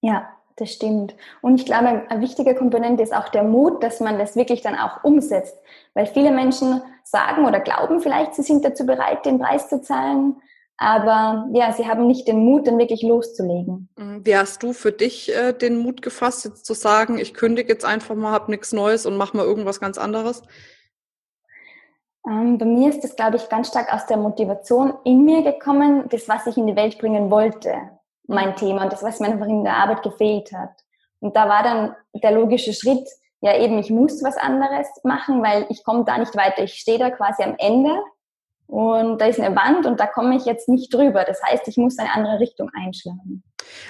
Ja, 0.00 0.28
das 0.56 0.72
stimmt. 0.72 1.14
Und 1.40 1.56
ich 1.56 1.66
glaube, 1.66 2.02
eine 2.08 2.20
wichtige 2.20 2.54
Komponente 2.54 3.02
ist 3.02 3.14
auch 3.14 3.28
der 3.28 3.42
Mut, 3.42 3.82
dass 3.82 4.00
man 4.00 4.18
das 4.18 4.36
wirklich 4.36 4.62
dann 4.62 4.76
auch 4.76 5.04
umsetzt. 5.04 5.56
Weil 5.94 6.06
viele 6.06 6.30
Menschen 6.30 6.82
sagen 7.04 7.46
oder 7.46 7.60
glauben 7.60 8.00
vielleicht, 8.00 8.34
sie 8.34 8.42
sind 8.42 8.64
dazu 8.64 8.86
bereit, 8.86 9.24
den 9.24 9.38
Preis 9.38 9.68
zu 9.68 9.80
zahlen. 9.80 10.36
Aber 10.76 11.48
ja, 11.52 11.72
sie 11.72 11.86
haben 11.86 12.06
nicht 12.06 12.26
den 12.26 12.38
Mut, 12.44 12.66
dann 12.66 12.78
wirklich 12.78 13.02
loszulegen. 13.02 13.88
Mhm. 13.96 14.24
Wie 14.24 14.36
hast 14.36 14.62
du 14.62 14.72
für 14.72 14.92
dich 14.92 15.34
äh, 15.34 15.52
den 15.52 15.78
Mut 15.78 16.02
gefasst, 16.02 16.44
jetzt 16.44 16.66
zu 16.66 16.74
sagen, 16.74 17.18
ich 17.18 17.34
kündige 17.34 17.72
jetzt 17.72 17.84
einfach 17.84 18.14
mal, 18.14 18.32
habe 18.32 18.50
nichts 18.50 18.72
Neues 18.72 19.06
und 19.06 19.16
mache 19.16 19.36
mal 19.36 19.46
irgendwas 19.46 19.80
ganz 19.80 19.96
anderes? 19.98 20.42
Ähm, 22.26 22.58
bei 22.58 22.64
mir 22.64 22.88
ist 22.88 23.02
das, 23.04 23.16
glaube 23.16 23.36
ich, 23.36 23.48
ganz 23.48 23.68
stark 23.68 23.92
aus 23.92 24.06
der 24.06 24.16
Motivation 24.16 24.94
in 25.04 25.24
mir 25.24 25.42
gekommen, 25.42 26.08
das, 26.08 26.28
was 26.28 26.46
ich 26.46 26.56
in 26.56 26.66
die 26.66 26.76
Welt 26.76 26.98
bringen 26.98 27.30
wollte 27.30 27.74
mein 28.26 28.56
Thema 28.56 28.84
und 28.84 28.92
das, 28.92 29.02
was 29.02 29.20
mir 29.20 29.28
einfach 29.28 29.46
in 29.46 29.64
der 29.64 29.76
Arbeit 29.76 30.02
gefehlt 30.02 30.52
hat. 30.52 30.72
Und 31.20 31.36
da 31.36 31.48
war 31.48 31.62
dann 31.62 31.94
der 32.14 32.32
logische 32.32 32.72
Schritt, 32.72 33.08
ja 33.40 33.56
eben, 33.56 33.78
ich 33.78 33.90
muss 33.90 34.22
was 34.22 34.36
anderes 34.36 34.86
machen, 35.02 35.42
weil 35.42 35.66
ich 35.68 35.84
komme 35.84 36.04
da 36.04 36.18
nicht 36.18 36.36
weiter. 36.36 36.62
Ich 36.62 36.74
stehe 36.74 36.98
da 36.98 37.10
quasi 37.10 37.42
am 37.42 37.54
Ende 37.58 37.90
und 38.66 39.20
da 39.20 39.26
ist 39.26 39.38
eine 39.38 39.54
Wand 39.54 39.86
und 39.86 40.00
da 40.00 40.06
komme 40.06 40.36
ich 40.36 40.44
jetzt 40.44 40.68
nicht 40.68 40.94
drüber. 40.94 41.24
Das 41.24 41.42
heißt, 41.42 41.68
ich 41.68 41.76
muss 41.76 41.98
eine 41.98 42.12
andere 42.14 42.40
Richtung 42.40 42.70
einschlagen. 42.72 43.42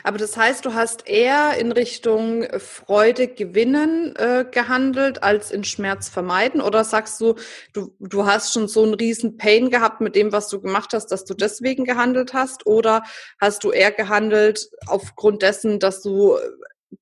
Aber 0.02 0.19
das 0.19 0.37
heißt, 0.37 0.64
du 0.64 0.75
hast 0.75 1.09
eher 1.09 1.57
in 1.59 1.73
Richtung 1.73 2.45
Freude 2.59 3.29
gewinnen 3.29 4.14
äh, 4.17 4.45
gehandelt 4.50 5.23
als 5.23 5.50
in 5.50 5.64
Schmerz 5.64 6.09
vermeiden? 6.09 6.61
Oder 6.61 6.85
sagst 6.85 7.21
du, 7.21 7.35
du, 7.73 7.95
du 8.00 8.26
hast 8.26 8.52
schon 8.52 8.69
so 8.69 8.83
einen 8.83 8.95
riesen 8.95 9.37
Pain 9.37 9.71
gehabt 9.71 10.00
mit 10.00 10.17
dem, 10.17 10.33
was 10.33 10.49
du 10.49 10.61
gemacht 10.61 10.93
hast, 10.93 11.07
dass 11.07 11.25
du 11.25 11.35
deswegen 11.35 11.85
gehandelt 11.85 12.35
hast? 12.35 12.67
Oder 12.67 13.02
hast 13.41 13.64
du 13.64 13.71
eher 13.71 13.93
gehandelt 13.93 14.71
aufgrund 14.87 15.43
dessen, 15.43 15.79
dass 15.79 16.02
du 16.02 16.37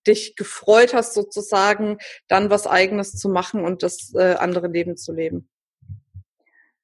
dich 0.07 0.37
gefreut 0.37 0.95
hast, 0.95 1.15
sozusagen 1.15 1.99
dann 2.29 2.51
was 2.51 2.67
eigenes 2.67 3.13
zu 3.13 3.29
machen 3.29 3.65
und 3.65 3.83
das 3.83 4.15
äh, 4.15 4.35
andere 4.35 4.69
Leben 4.69 4.97
zu 4.97 5.13
leben? 5.13 5.49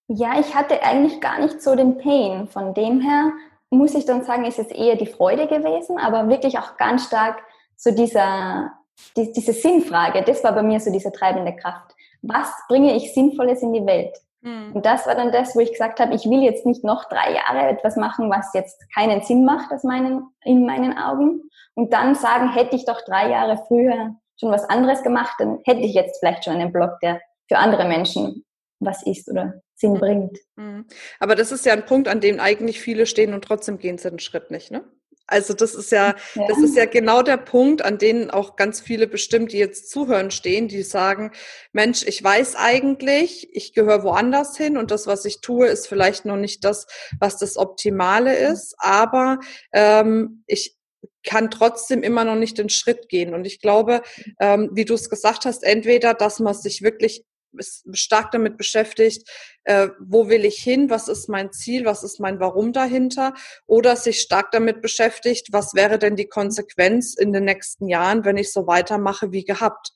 Ja, 0.08 0.38
ich 0.38 0.54
hatte 0.54 0.82
eigentlich 0.82 1.20
gar 1.20 1.40
nicht 1.40 1.60
so 1.60 1.74
den 1.74 1.98
Pain. 1.98 2.46
Von 2.48 2.74
dem 2.74 3.00
her 3.00 3.32
muss 3.70 3.94
ich 3.94 4.04
dann 4.04 4.24
sagen, 4.24 4.44
ist 4.44 4.58
es 4.58 4.68
eher 4.68 4.96
die 4.96 5.06
Freude 5.06 5.46
gewesen, 5.46 5.98
aber 5.98 6.28
wirklich 6.28 6.58
auch 6.58 6.76
ganz 6.76 7.06
stark 7.06 7.42
so 7.74 7.90
dieser, 7.90 8.72
die, 9.16 9.32
diese 9.32 9.52
Sinnfrage. 9.52 10.22
Das 10.22 10.44
war 10.44 10.52
bei 10.52 10.62
mir 10.62 10.80
so 10.80 10.92
diese 10.92 11.12
treibende 11.12 11.54
Kraft. 11.56 11.94
Was 12.22 12.50
bringe 12.68 12.94
ich 12.94 13.12
Sinnvolles 13.12 13.62
in 13.62 13.72
die 13.72 13.84
Welt? 13.84 14.16
Mhm. 14.42 14.72
Und 14.74 14.86
das 14.86 15.06
war 15.06 15.16
dann 15.16 15.32
das, 15.32 15.56
wo 15.56 15.60
ich 15.60 15.72
gesagt 15.72 15.98
habe, 15.98 16.14
ich 16.14 16.24
will 16.24 16.42
jetzt 16.42 16.64
nicht 16.64 16.84
noch 16.84 17.08
drei 17.08 17.34
Jahre 17.34 17.68
etwas 17.68 17.96
machen, 17.96 18.30
was 18.30 18.54
jetzt 18.54 18.80
keinen 18.94 19.22
Sinn 19.22 19.44
macht 19.44 19.72
aus 19.72 19.82
meinen, 19.82 20.28
in 20.44 20.64
meinen 20.64 20.96
Augen. 20.96 21.42
Und 21.74 21.92
dann 21.92 22.14
sagen, 22.14 22.52
hätte 22.52 22.76
ich 22.76 22.84
doch 22.86 23.02
drei 23.02 23.28
Jahre 23.30 23.62
früher 23.66 24.14
schon 24.38 24.52
was 24.52 24.68
anderes 24.68 25.02
gemacht, 25.02 25.34
dann 25.38 25.58
hätte 25.64 25.80
ich 25.80 25.94
jetzt 25.94 26.20
vielleicht 26.20 26.44
schon 26.44 26.54
einen 26.54 26.72
Blog, 26.72 27.00
der 27.02 27.20
für 27.48 27.58
andere 27.58 27.86
Menschen 27.86 28.44
was 28.80 29.02
ist 29.02 29.30
oder 29.30 29.62
Sinn 29.76 29.92
mhm. 29.92 29.98
bringt. 29.98 30.38
Mhm. 30.56 30.86
Aber 31.20 31.34
das 31.34 31.52
ist 31.52 31.64
ja 31.66 31.72
ein 31.72 31.86
Punkt, 31.86 32.08
an 32.08 32.20
dem 32.20 32.40
eigentlich 32.40 32.80
viele 32.80 33.06
stehen 33.06 33.34
und 33.34 33.44
trotzdem 33.44 33.78
gehen 33.78 33.98
sie 33.98 34.10
den 34.10 34.18
Schritt 34.18 34.50
nicht, 34.50 34.70
ne? 34.70 34.84
Also 35.28 35.54
das 35.54 35.74
ist 35.74 35.90
ja, 35.90 36.14
ja, 36.34 36.46
das 36.46 36.58
ist 36.58 36.76
ja 36.76 36.84
genau 36.84 37.20
der 37.20 37.36
Punkt, 37.36 37.82
an 37.84 37.98
dem 37.98 38.30
auch 38.30 38.54
ganz 38.54 38.80
viele 38.80 39.08
bestimmt, 39.08 39.52
die 39.52 39.58
jetzt 39.58 39.90
zuhören, 39.90 40.30
stehen, 40.30 40.68
die 40.68 40.82
sagen, 40.82 41.32
Mensch, 41.72 42.04
ich 42.06 42.22
weiß 42.22 42.54
eigentlich, 42.54 43.48
ich 43.52 43.72
gehöre 43.72 44.04
woanders 44.04 44.56
hin 44.56 44.76
und 44.76 44.92
das, 44.92 45.08
was 45.08 45.24
ich 45.24 45.40
tue, 45.40 45.66
ist 45.66 45.88
vielleicht 45.88 46.26
noch 46.26 46.36
nicht 46.36 46.64
das, 46.64 46.86
was 47.18 47.38
das 47.38 47.56
Optimale 47.56 48.36
ist, 48.36 48.76
aber 48.78 49.40
ähm, 49.72 50.44
ich 50.46 50.76
kann 51.24 51.50
trotzdem 51.50 52.04
immer 52.04 52.24
noch 52.24 52.36
nicht 52.36 52.56
den 52.56 52.68
Schritt 52.68 53.08
gehen. 53.08 53.34
Und 53.34 53.48
ich 53.48 53.60
glaube, 53.60 54.02
ähm, 54.38 54.70
wie 54.74 54.84
du 54.84 54.94
es 54.94 55.10
gesagt 55.10 55.44
hast, 55.44 55.64
entweder, 55.64 56.14
dass 56.14 56.38
man 56.38 56.54
sich 56.54 56.82
wirklich 56.82 57.24
stark 57.60 58.30
damit 58.32 58.56
beschäftigt, 58.56 59.28
äh, 59.64 59.88
wo 59.98 60.28
will 60.28 60.44
ich 60.44 60.56
hin, 60.56 60.90
was 60.90 61.08
ist 61.08 61.28
mein 61.28 61.52
Ziel, 61.52 61.84
was 61.84 62.02
ist 62.02 62.20
mein 62.20 62.40
Warum 62.40 62.72
dahinter, 62.72 63.34
oder 63.66 63.96
sich 63.96 64.20
stark 64.20 64.50
damit 64.52 64.82
beschäftigt, 64.82 65.48
was 65.52 65.74
wäre 65.74 65.98
denn 65.98 66.16
die 66.16 66.28
Konsequenz 66.28 67.14
in 67.14 67.32
den 67.32 67.44
nächsten 67.44 67.88
Jahren, 67.88 68.24
wenn 68.24 68.36
ich 68.36 68.52
so 68.52 68.66
weitermache 68.66 69.32
wie 69.32 69.44
gehabt. 69.44 69.92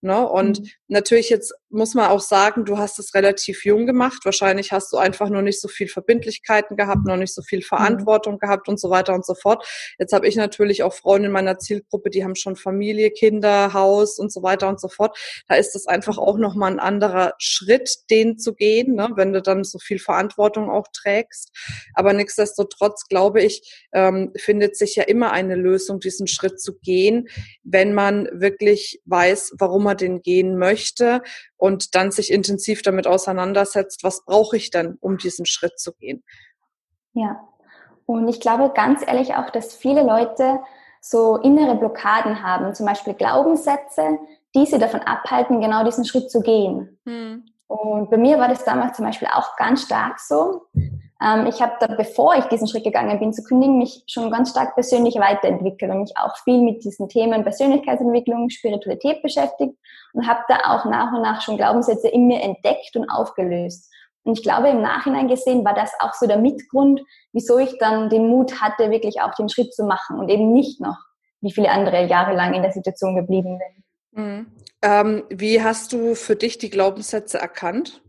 Ne? 0.00 0.28
Und 0.28 0.60
mhm. 0.60 0.68
natürlich 0.88 1.30
jetzt 1.30 1.54
muss 1.72 1.94
man 1.94 2.08
auch 2.08 2.20
sagen, 2.20 2.64
du 2.64 2.78
hast 2.78 2.98
es 2.98 3.14
relativ 3.14 3.64
jung 3.64 3.86
gemacht. 3.86 4.24
Wahrscheinlich 4.24 4.72
hast 4.72 4.92
du 4.92 4.98
einfach 4.98 5.30
nur 5.30 5.42
nicht 5.42 5.60
so 5.60 5.68
viel 5.68 5.88
Verbindlichkeiten 5.88 6.76
gehabt, 6.76 7.06
noch 7.06 7.16
nicht 7.16 7.34
so 7.34 7.42
viel 7.42 7.60
mhm. 7.60 7.64
Verantwortung 7.64 8.38
gehabt 8.38 8.68
und 8.68 8.78
so 8.78 8.90
weiter 8.90 9.14
und 9.14 9.24
so 9.24 9.34
fort. 9.34 9.66
Jetzt 9.98 10.12
habe 10.12 10.28
ich 10.28 10.36
natürlich 10.36 10.82
auch 10.82 10.92
Freunde 10.92 11.26
in 11.26 11.32
meiner 11.32 11.58
Zielgruppe, 11.58 12.10
die 12.10 12.24
haben 12.24 12.34
schon 12.34 12.56
Familie, 12.56 13.10
Kinder, 13.10 13.72
Haus 13.72 14.18
und 14.18 14.32
so 14.32 14.42
weiter 14.42 14.68
und 14.68 14.80
so 14.80 14.88
fort. 14.88 15.16
Da 15.48 15.54
ist 15.54 15.74
das 15.74 15.86
einfach 15.86 16.18
auch 16.18 16.36
nochmal 16.36 16.72
ein 16.72 16.80
anderer 16.80 17.34
Schritt, 17.38 17.90
den 18.10 18.38
zu 18.38 18.54
gehen, 18.54 18.94
ne? 18.94 19.10
wenn 19.16 19.32
du 19.32 19.40
dann 19.40 19.64
so 19.64 19.78
viel 19.78 19.98
Verantwortung 19.98 20.70
auch 20.70 20.86
trägst. 20.92 21.50
Aber 21.94 22.12
nichtsdestotrotz 22.12 23.06
glaube 23.08 23.42
ich, 23.42 23.86
ähm, 23.92 24.32
findet 24.36 24.76
sich 24.76 24.96
ja 24.96 25.04
immer 25.04 25.32
eine 25.32 25.54
Lösung, 25.54 26.00
diesen 26.00 26.26
Schritt 26.26 26.60
zu 26.60 26.78
gehen, 26.78 27.28
wenn 27.62 27.94
man 27.94 28.28
wirklich 28.32 29.00
weiß, 29.06 29.52
warum 29.58 29.84
man 29.84 29.96
den 29.96 30.22
gehen 30.22 30.58
möchte 30.58 31.22
und 31.62 31.94
dann 31.94 32.10
sich 32.10 32.32
intensiv 32.32 32.82
damit 32.82 33.06
auseinandersetzt, 33.06 34.02
was 34.02 34.24
brauche 34.24 34.56
ich 34.56 34.70
denn, 34.70 34.98
um 35.00 35.16
diesen 35.16 35.46
Schritt 35.46 35.78
zu 35.78 35.92
gehen. 35.92 36.24
Ja, 37.12 37.40
und 38.04 38.26
ich 38.26 38.40
glaube 38.40 38.72
ganz 38.74 39.06
ehrlich 39.06 39.36
auch, 39.36 39.48
dass 39.50 39.72
viele 39.72 40.02
Leute 40.02 40.58
so 41.00 41.36
innere 41.36 41.76
Blockaden 41.76 42.42
haben, 42.42 42.74
zum 42.74 42.84
Beispiel 42.84 43.14
Glaubenssätze, 43.14 44.18
die 44.56 44.66
sie 44.66 44.80
davon 44.80 45.02
abhalten, 45.02 45.60
genau 45.60 45.84
diesen 45.84 46.04
Schritt 46.04 46.32
zu 46.32 46.40
gehen. 46.40 46.98
Hm. 47.06 47.44
Und 47.68 48.10
bei 48.10 48.16
mir 48.16 48.38
war 48.38 48.48
das 48.48 48.64
damals 48.64 48.96
zum 48.96 49.06
Beispiel 49.06 49.28
auch 49.32 49.54
ganz 49.56 49.82
stark 49.82 50.18
so. 50.18 50.62
Ähm, 51.22 51.46
ich 51.46 51.60
habe 51.62 51.74
da, 51.80 51.86
bevor 51.86 52.34
ich 52.36 52.44
diesen 52.46 52.66
Schritt 52.66 52.84
gegangen 52.84 53.18
bin 53.18 53.32
zu 53.32 53.42
kündigen, 53.42 53.78
mich 53.78 54.02
schon 54.06 54.30
ganz 54.30 54.50
stark 54.50 54.74
persönlich 54.74 55.14
weiterentwickelt 55.16 55.90
und 55.90 56.00
mich 56.00 56.16
auch 56.16 56.36
viel 56.38 56.62
mit 56.62 56.84
diesen 56.84 57.08
Themen 57.08 57.44
Persönlichkeitsentwicklung, 57.44 58.50
Spiritualität 58.50 59.22
beschäftigt 59.22 59.76
und 60.14 60.26
habe 60.26 60.40
da 60.48 60.56
auch 60.66 60.84
nach 60.84 61.12
und 61.12 61.22
nach 61.22 61.40
schon 61.42 61.56
Glaubenssätze 61.56 62.08
in 62.08 62.26
mir 62.26 62.42
entdeckt 62.42 62.96
und 62.96 63.08
aufgelöst. 63.08 63.90
Und 64.24 64.38
ich 64.38 64.42
glaube, 64.42 64.68
im 64.68 64.82
Nachhinein 64.82 65.28
gesehen 65.28 65.64
war 65.64 65.74
das 65.74 65.92
auch 66.00 66.14
so 66.14 66.26
der 66.26 66.38
Mitgrund, 66.38 67.00
wieso 67.32 67.58
ich 67.58 67.78
dann 67.78 68.08
den 68.08 68.28
Mut 68.28 68.60
hatte, 68.60 68.90
wirklich 68.90 69.20
auch 69.20 69.34
den 69.34 69.48
Schritt 69.48 69.74
zu 69.74 69.84
machen 69.84 70.18
und 70.18 70.28
eben 70.28 70.52
nicht 70.52 70.80
noch 70.80 70.98
wie 71.40 71.52
viele 71.52 71.70
andere 71.70 72.06
Jahre 72.06 72.34
lang 72.34 72.54
in 72.54 72.62
der 72.62 72.72
Situation 72.72 73.16
geblieben 73.16 73.58
bin. 73.58 74.24
Mhm. 74.24 74.46
Ähm, 74.82 75.24
wie 75.28 75.62
hast 75.62 75.92
du 75.92 76.14
für 76.14 76.36
dich 76.36 76.58
die 76.58 76.70
Glaubenssätze 76.70 77.38
erkannt? 77.38 78.01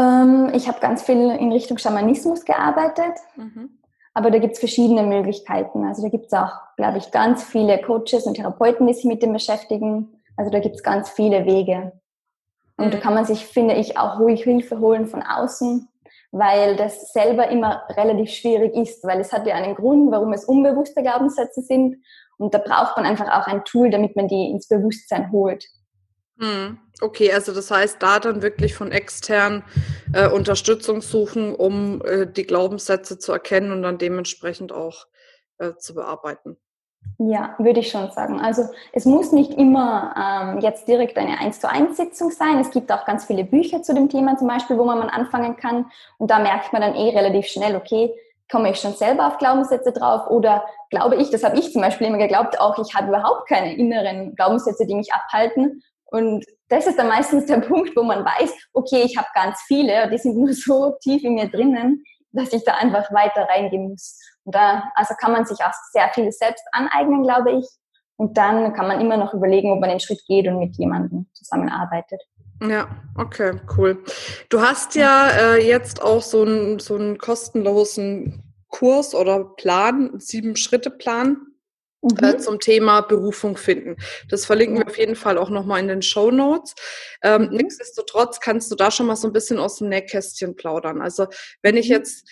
Ähm, 0.00 0.50
ich 0.54 0.66
habe 0.66 0.80
ganz 0.80 1.02
viel 1.02 1.30
in 1.30 1.52
Richtung 1.52 1.78
Schamanismus 1.78 2.44
gearbeitet. 2.44 3.18
Mhm. 3.36 3.78
Aber 4.14 4.30
da 4.30 4.38
gibt 4.38 4.54
es 4.54 4.58
verschiedene 4.58 5.02
Möglichkeiten. 5.02 5.84
Also 5.84 6.02
da 6.02 6.08
gibt 6.08 6.26
es 6.26 6.32
auch, 6.32 6.52
glaube 6.76 6.98
ich, 6.98 7.10
ganz 7.10 7.44
viele 7.44 7.80
Coaches 7.80 8.24
und 8.26 8.34
Therapeuten, 8.34 8.86
die 8.86 8.94
sich 8.94 9.04
mit 9.04 9.22
dem 9.22 9.32
beschäftigen. 9.32 10.20
Also 10.36 10.50
da 10.50 10.58
gibt 10.58 10.76
es 10.76 10.82
ganz 10.82 11.10
viele 11.10 11.44
Wege. 11.44 11.92
Und 12.76 12.86
mhm. 12.86 12.90
da 12.90 12.98
kann 12.98 13.14
man 13.14 13.24
sich, 13.24 13.46
finde 13.46 13.74
ich, 13.74 13.98
auch 13.98 14.18
ruhig 14.18 14.42
Hilfe 14.42 14.80
holen 14.80 15.06
von 15.06 15.22
außen, 15.22 15.88
weil 16.32 16.76
das 16.76 17.12
selber 17.12 17.48
immer 17.48 17.82
relativ 17.90 18.30
schwierig 18.30 18.74
ist, 18.74 19.04
weil 19.04 19.20
es 19.20 19.32
hat 19.32 19.46
ja 19.46 19.54
einen 19.54 19.74
Grund, 19.74 20.10
warum 20.10 20.32
es 20.32 20.44
unbewusste 20.44 21.02
Glaubenssätze 21.02 21.60
sind. 21.60 21.98
Und 22.38 22.54
da 22.54 22.58
braucht 22.58 22.96
man 22.96 23.06
einfach 23.06 23.28
auch 23.28 23.46
ein 23.46 23.64
Tool, 23.64 23.90
damit 23.90 24.16
man 24.16 24.28
die 24.28 24.50
ins 24.50 24.66
Bewusstsein 24.66 25.30
holt. 25.30 25.66
Hm. 26.38 26.78
Okay, 27.00 27.32
also 27.32 27.54
das 27.54 27.70
heißt, 27.70 28.02
da 28.02 28.18
dann 28.18 28.42
wirklich 28.42 28.74
von 28.74 28.92
extern 28.92 29.64
äh, 30.12 30.28
Unterstützung 30.28 31.00
suchen, 31.00 31.54
um 31.54 32.02
äh, 32.04 32.26
die 32.26 32.44
Glaubenssätze 32.44 33.18
zu 33.18 33.32
erkennen 33.32 33.72
und 33.72 33.82
dann 33.82 33.98
dementsprechend 33.98 34.72
auch 34.72 35.06
äh, 35.58 35.72
zu 35.78 35.94
bearbeiten. 35.94 36.56
Ja, 37.18 37.54
würde 37.58 37.80
ich 37.80 37.90
schon 37.90 38.10
sagen. 38.10 38.40
Also 38.40 38.64
es 38.92 39.06
muss 39.06 39.32
nicht 39.32 39.54
immer 39.54 40.14
ähm, 40.16 40.60
jetzt 40.60 40.86
direkt 40.86 41.16
eine 41.16 41.38
1 41.38 41.60
zu 41.60 41.70
1 41.70 41.96
Sitzung 41.96 42.30
sein. 42.30 42.58
Es 42.58 42.70
gibt 42.70 42.92
auch 42.92 43.06
ganz 43.06 43.24
viele 43.24 43.44
Bücher 43.44 43.82
zu 43.82 43.94
dem 43.94 44.10
Thema 44.10 44.36
zum 44.36 44.48
Beispiel, 44.48 44.76
wo 44.76 44.84
man 44.84 45.00
anfangen 45.08 45.56
kann. 45.56 45.90
Und 46.18 46.30
da 46.30 46.38
merkt 46.38 46.72
man 46.72 46.82
dann 46.82 46.94
eh 46.94 47.16
relativ 47.16 47.46
schnell, 47.46 47.76
okay, 47.76 48.14
komme 48.50 48.70
ich 48.70 48.78
schon 48.78 48.94
selber 48.94 49.26
auf 49.26 49.38
Glaubenssätze 49.38 49.92
drauf 49.92 50.28
oder 50.28 50.64
glaube 50.90 51.16
ich, 51.16 51.30
das 51.30 51.44
habe 51.44 51.58
ich 51.58 51.72
zum 51.72 51.82
Beispiel 51.82 52.08
immer 52.08 52.18
geglaubt, 52.18 52.60
auch 52.60 52.78
ich 52.78 52.94
habe 52.94 53.08
überhaupt 53.08 53.48
keine 53.48 53.76
inneren 53.76 54.34
Glaubenssätze, 54.34 54.86
die 54.86 54.96
mich 54.96 55.12
abhalten 55.12 55.82
und 56.10 56.44
das 56.68 56.86
ist 56.86 56.98
dann 56.98 57.08
meistens 57.08 57.46
der 57.46 57.58
Punkt, 57.60 57.96
wo 57.96 58.02
man 58.02 58.24
weiß, 58.24 58.52
okay, 58.72 59.02
ich 59.04 59.16
habe 59.16 59.28
ganz 59.34 59.60
viele, 59.66 60.08
die 60.10 60.18
sind 60.18 60.36
nur 60.36 60.52
so 60.52 60.96
tief 61.02 61.22
in 61.24 61.34
mir 61.34 61.48
drinnen, 61.48 62.02
dass 62.32 62.52
ich 62.52 62.64
da 62.64 62.74
einfach 62.74 63.12
weiter 63.12 63.48
reingehen 63.48 63.88
muss. 63.90 64.18
Und 64.44 64.54
da, 64.54 64.84
also 64.94 65.14
kann 65.20 65.32
man 65.32 65.44
sich 65.44 65.58
auch 65.60 65.72
sehr 65.92 66.08
viel 66.14 66.30
selbst 66.32 66.64
aneignen, 66.72 67.22
glaube 67.22 67.52
ich. 67.52 67.66
Und 68.16 68.36
dann 68.36 68.72
kann 68.74 68.86
man 68.86 69.00
immer 69.00 69.16
noch 69.16 69.34
überlegen, 69.34 69.72
ob 69.72 69.80
man 69.80 69.90
den 69.90 70.00
Schritt 70.00 70.22
geht 70.26 70.46
und 70.46 70.58
mit 70.58 70.76
jemandem 70.76 71.26
zusammenarbeitet. 71.32 72.20
Ja, 72.62 72.88
okay, 73.16 73.58
cool. 73.76 74.04
Du 74.50 74.60
hast 74.60 74.94
ja 74.94 75.28
äh, 75.28 75.66
jetzt 75.66 76.02
auch 76.02 76.20
so 76.20 76.42
einen 76.42 76.78
so 76.78 76.96
einen 76.96 77.16
kostenlosen 77.16 78.42
Kurs 78.68 79.14
oder 79.14 79.44
Plan, 79.44 80.20
sieben 80.20 80.56
Schritte 80.56 80.90
Plan 80.90 81.38
äh, 81.38 81.49
mhm. 82.02 82.24
äh, 82.24 82.38
zum 82.38 82.60
Thema 82.60 83.02
Berufung 83.02 83.56
finden. 83.56 83.96
Das 84.28 84.46
verlinken 84.46 84.78
wir 84.78 84.86
auf 84.86 84.98
jeden 84.98 85.16
Fall 85.16 85.38
auch 85.38 85.50
nochmal 85.50 85.80
in 85.80 85.88
den 85.88 86.02
Show 86.02 86.30
Notes. 86.30 86.74
Ähm, 87.22 87.42
mhm. 87.42 87.56
Nichtsdestotrotz 87.56 88.40
kannst 88.40 88.70
du 88.70 88.76
da 88.76 88.90
schon 88.90 89.06
mal 89.06 89.16
so 89.16 89.28
ein 89.28 89.32
bisschen 89.32 89.58
aus 89.58 89.78
dem 89.78 89.88
Nähkästchen 89.88 90.56
plaudern. 90.56 91.00
Also 91.02 91.26
wenn 91.62 91.76
ich 91.76 91.88
mhm. 91.88 91.94
jetzt, 91.94 92.28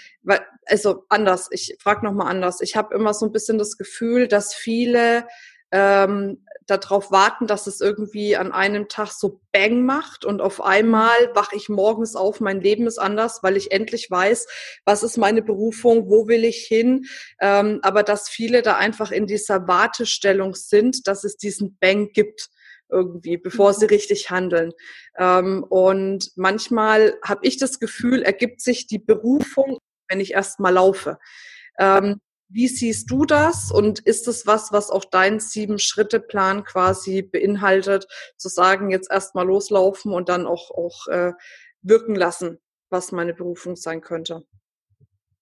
also 0.67 1.05
anders, 1.09 1.49
ich 1.51 1.77
frage 1.81 2.05
nochmal 2.05 2.29
anders. 2.29 2.61
Ich 2.61 2.77
habe 2.77 2.95
immer 2.95 3.15
so 3.15 3.27
ein 3.27 3.33
bisschen 3.33 3.59
das 3.59 3.77
Gefühl, 3.77 4.29
dass 4.29 4.55
viele 4.55 5.27
ähm, 5.71 6.45
darauf 6.69 7.11
warten, 7.11 7.47
dass 7.47 7.67
es 7.67 7.81
irgendwie 7.81 8.37
an 8.37 8.53
einem 8.53 8.89
Tag 8.89 9.11
so 9.11 9.41
Bang 9.53 9.85
macht 9.85 10.25
und 10.25 10.41
auf 10.41 10.63
einmal 10.63 11.17
wache 11.35 11.57
ich 11.57 11.69
morgens 11.69 12.15
auf, 12.15 12.41
mein 12.41 12.61
Leben 12.61 12.87
ist 12.87 12.99
anders, 12.99 13.43
weil 13.43 13.57
ich 13.57 13.73
endlich 13.73 14.11
weiß, 14.11 14.47
was 14.85 15.03
ist 15.03 15.17
meine 15.17 15.43
Berufung, 15.43 16.09
wo 16.09 16.29
will 16.29 16.45
ich 16.45 16.59
hin. 16.59 17.07
Ähm, 17.41 17.81
aber 17.83 18.03
dass 18.03 18.29
viele 18.29 18.63
da 18.63 18.77
einfach 18.77 19.11
in 19.11 19.27
dieser 19.27 19.67
Wartestellung 19.67 20.55
sind, 20.55 21.07
dass 21.09 21.25
es 21.25 21.37
diesen 21.37 21.79
Bang 21.81 22.11
gibt 22.13 22.49
irgendwie, 22.91 23.37
bevor 23.37 23.75
sie 23.75 23.87
mhm. 23.87 23.91
richtig 23.91 24.31
handeln. 24.31 24.73
Ähm, 25.17 25.65
und 25.69 26.31
manchmal 26.37 27.19
habe 27.25 27.47
ich 27.47 27.59
das 27.59 27.81
Gefühl, 27.81 28.23
ergibt 28.23 28.61
sich 28.61 28.87
die 28.87 28.99
Berufung, 28.99 29.79
wenn 30.09 30.21
ich 30.21 30.33
erst 30.33 30.61
mal 30.61 30.71
laufe. 30.71 31.19
Ähm, 31.79 32.21
wie 32.49 32.69
siehst 32.69 33.11
du 33.11 33.25
das 33.25 33.71
und 33.71 34.01
ist 34.01 34.27
es 34.29 34.47
was, 34.47 34.73
was 34.73 34.91
auch 34.91 35.05
dein 35.05 35.39
Sieben-Schritte-Plan 35.41 36.65
quasi 36.65 37.23
beinhaltet, 37.23 38.07
zu 38.37 38.49
sagen, 38.49 38.91
jetzt 38.91 39.11
erstmal 39.11 39.47
loslaufen 39.47 40.13
und 40.13 40.29
dann 40.29 40.47
auch, 40.47 40.71
auch 40.71 41.07
äh, 41.09 41.33
wirken 41.83 42.15
lassen, 42.15 42.59
was 42.91 43.13
meine 43.13 43.35
Berufung 43.35 43.77
sein 43.77 44.01
könnte? 44.01 44.45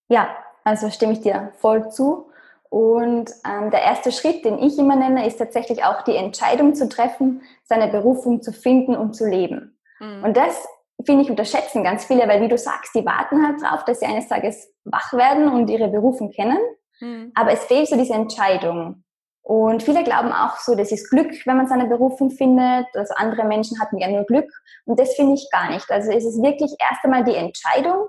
Ja, 0.08 0.36
also 0.64 0.90
stimme 0.90 1.12
ich 1.12 1.20
dir 1.20 1.52
voll 1.58 1.90
zu. 1.90 2.30
Und 2.68 3.30
ähm, 3.46 3.70
der 3.70 3.82
erste 3.82 4.10
Schritt, 4.10 4.44
den 4.44 4.58
ich 4.58 4.76
immer 4.78 4.96
nenne, 4.96 5.26
ist 5.26 5.36
tatsächlich 5.36 5.84
auch 5.84 6.02
die 6.02 6.16
Entscheidung 6.16 6.74
zu 6.74 6.88
treffen, 6.88 7.42
seine 7.64 7.88
Berufung 7.88 8.42
zu 8.42 8.52
finden 8.52 8.96
und 8.96 9.14
zu 9.14 9.26
leben. 9.26 9.78
Mhm. 10.00 10.24
Und 10.24 10.36
das 10.36 10.66
finde 11.04 11.22
ich, 11.22 11.30
unterschätzen 11.30 11.84
ganz 11.84 12.04
viele, 12.04 12.26
weil 12.26 12.42
wie 12.42 12.48
du 12.48 12.58
sagst, 12.58 12.94
die 12.94 13.04
warten 13.04 13.46
halt 13.46 13.62
drauf, 13.62 13.84
dass 13.84 14.00
sie 14.00 14.06
eines 14.06 14.28
Tages 14.28 14.72
wach 14.84 15.12
werden 15.12 15.48
und 15.48 15.68
ihre 15.70 15.88
Berufung 15.88 16.30
kennen. 16.30 16.58
Mhm. 17.00 17.32
Aber 17.34 17.52
es 17.52 17.64
fehlt 17.64 17.88
so 17.88 17.96
diese 17.96 18.14
Entscheidung. 18.14 19.04
Und 19.42 19.84
viele 19.84 20.02
glauben 20.02 20.32
auch 20.32 20.58
so, 20.58 20.74
das 20.74 20.90
ist 20.90 21.08
Glück, 21.08 21.30
wenn 21.46 21.56
man 21.56 21.68
seine 21.68 21.86
Berufung 21.86 22.30
findet. 22.30 22.86
Also 22.94 23.14
andere 23.16 23.44
Menschen 23.44 23.80
hatten 23.80 23.98
ja 23.98 24.08
nur 24.08 24.24
Glück. 24.24 24.50
Und 24.84 24.98
das 24.98 25.14
finde 25.14 25.34
ich 25.34 25.48
gar 25.52 25.70
nicht. 25.70 25.88
Also 25.90 26.10
es 26.10 26.24
ist 26.24 26.42
wirklich 26.42 26.74
erst 26.80 27.04
einmal 27.04 27.22
die 27.22 27.36
Entscheidung. 27.36 28.08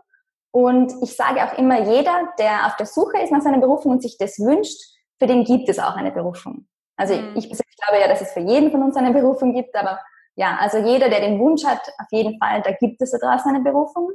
Und 0.51 0.91
ich 1.03 1.15
sage 1.15 1.44
auch 1.44 1.56
immer, 1.58 1.79
jeder, 1.84 2.29
der 2.39 2.65
auf 2.65 2.75
der 2.77 2.88
Suche 2.88 3.22
ist 3.22 3.32
nach 3.32 3.41
seiner 3.41 3.60
Berufung 3.60 3.91
und 3.91 4.01
sich 4.01 4.17
das 4.17 4.39
wünscht, 4.39 4.82
für 5.20 5.27
den 5.27 5.44
gibt 5.44 5.70
es 5.70 5.77
auch 5.77 5.96
eine 5.96 6.12
Berufung. 6.12 6.67
Also 6.96 7.15
mhm. 7.15 7.34
ich, 7.36 7.51
ich 7.51 7.58
glaube 7.58 8.01
ja, 8.01 8.08
dass 8.08 8.22
es 8.22 8.32
für 8.32 8.39
jeden 8.39 8.72
von 8.72 8.82
uns 8.82 8.96
eine 8.96 9.12
Berufung 9.12 9.53
gibt, 9.53 9.75
aber 9.75 10.00
ja, 10.36 10.58
also 10.60 10.77
jeder, 10.77 11.10
der 11.10 11.22
den 11.22 11.39
Wunsch 11.39 11.63
hat, 11.65 11.82
auf 12.00 12.08
jeden 12.12 12.39
Fall, 12.39 12.62
da 12.62 12.72
gibt 12.72 13.01
es 13.01 13.12
da 13.12 13.17
draußen 13.17 13.53
eine 13.53 13.63
Berufung. 13.63 14.12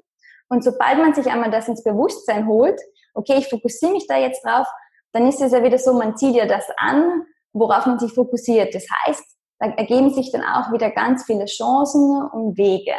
Und 0.52 0.62
sobald 0.62 0.98
man 0.98 1.14
sich 1.14 1.28
einmal 1.28 1.50
das 1.50 1.66
ins 1.66 1.82
Bewusstsein 1.82 2.46
holt, 2.46 2.78
okay, 3.14 3.36
ich 3.38 3.48
fokussiere 3.48 3.92
mich 3.92 4.06
da 4.06 4.18
jetzt 4.18 4.44
drauf, 4.44 4.66
dann 5.12 5.26
ist 5.26 5.40
es 5.40 5.50
ja 5.50 5.62
wieder 5.62 5.78
so, 5.78 5.94
man 5.94 6.14
zieht 6.14 6.34
ja 6.34 6.44
das 6.44 6.66
an, 6.76 7.24
worauf 7.54 7.86
man 7.86 7.98
sich 7.98 8.12
fokussiert. 8.12 8.74
Das 8.74 8.84
heißt, 8.90 9.24
da 9.60 9.68
ergeben 9.68 10.12
sich 10.12 10.30
dann 10.30 10.42
auch 10.42 10.70
wieder 10.70 10.90
ganz 10.90 11.24
viele 11.24 11.46
Chancen 11.46 12.22
und 12.34 12.58
Wege. 12.58 12.92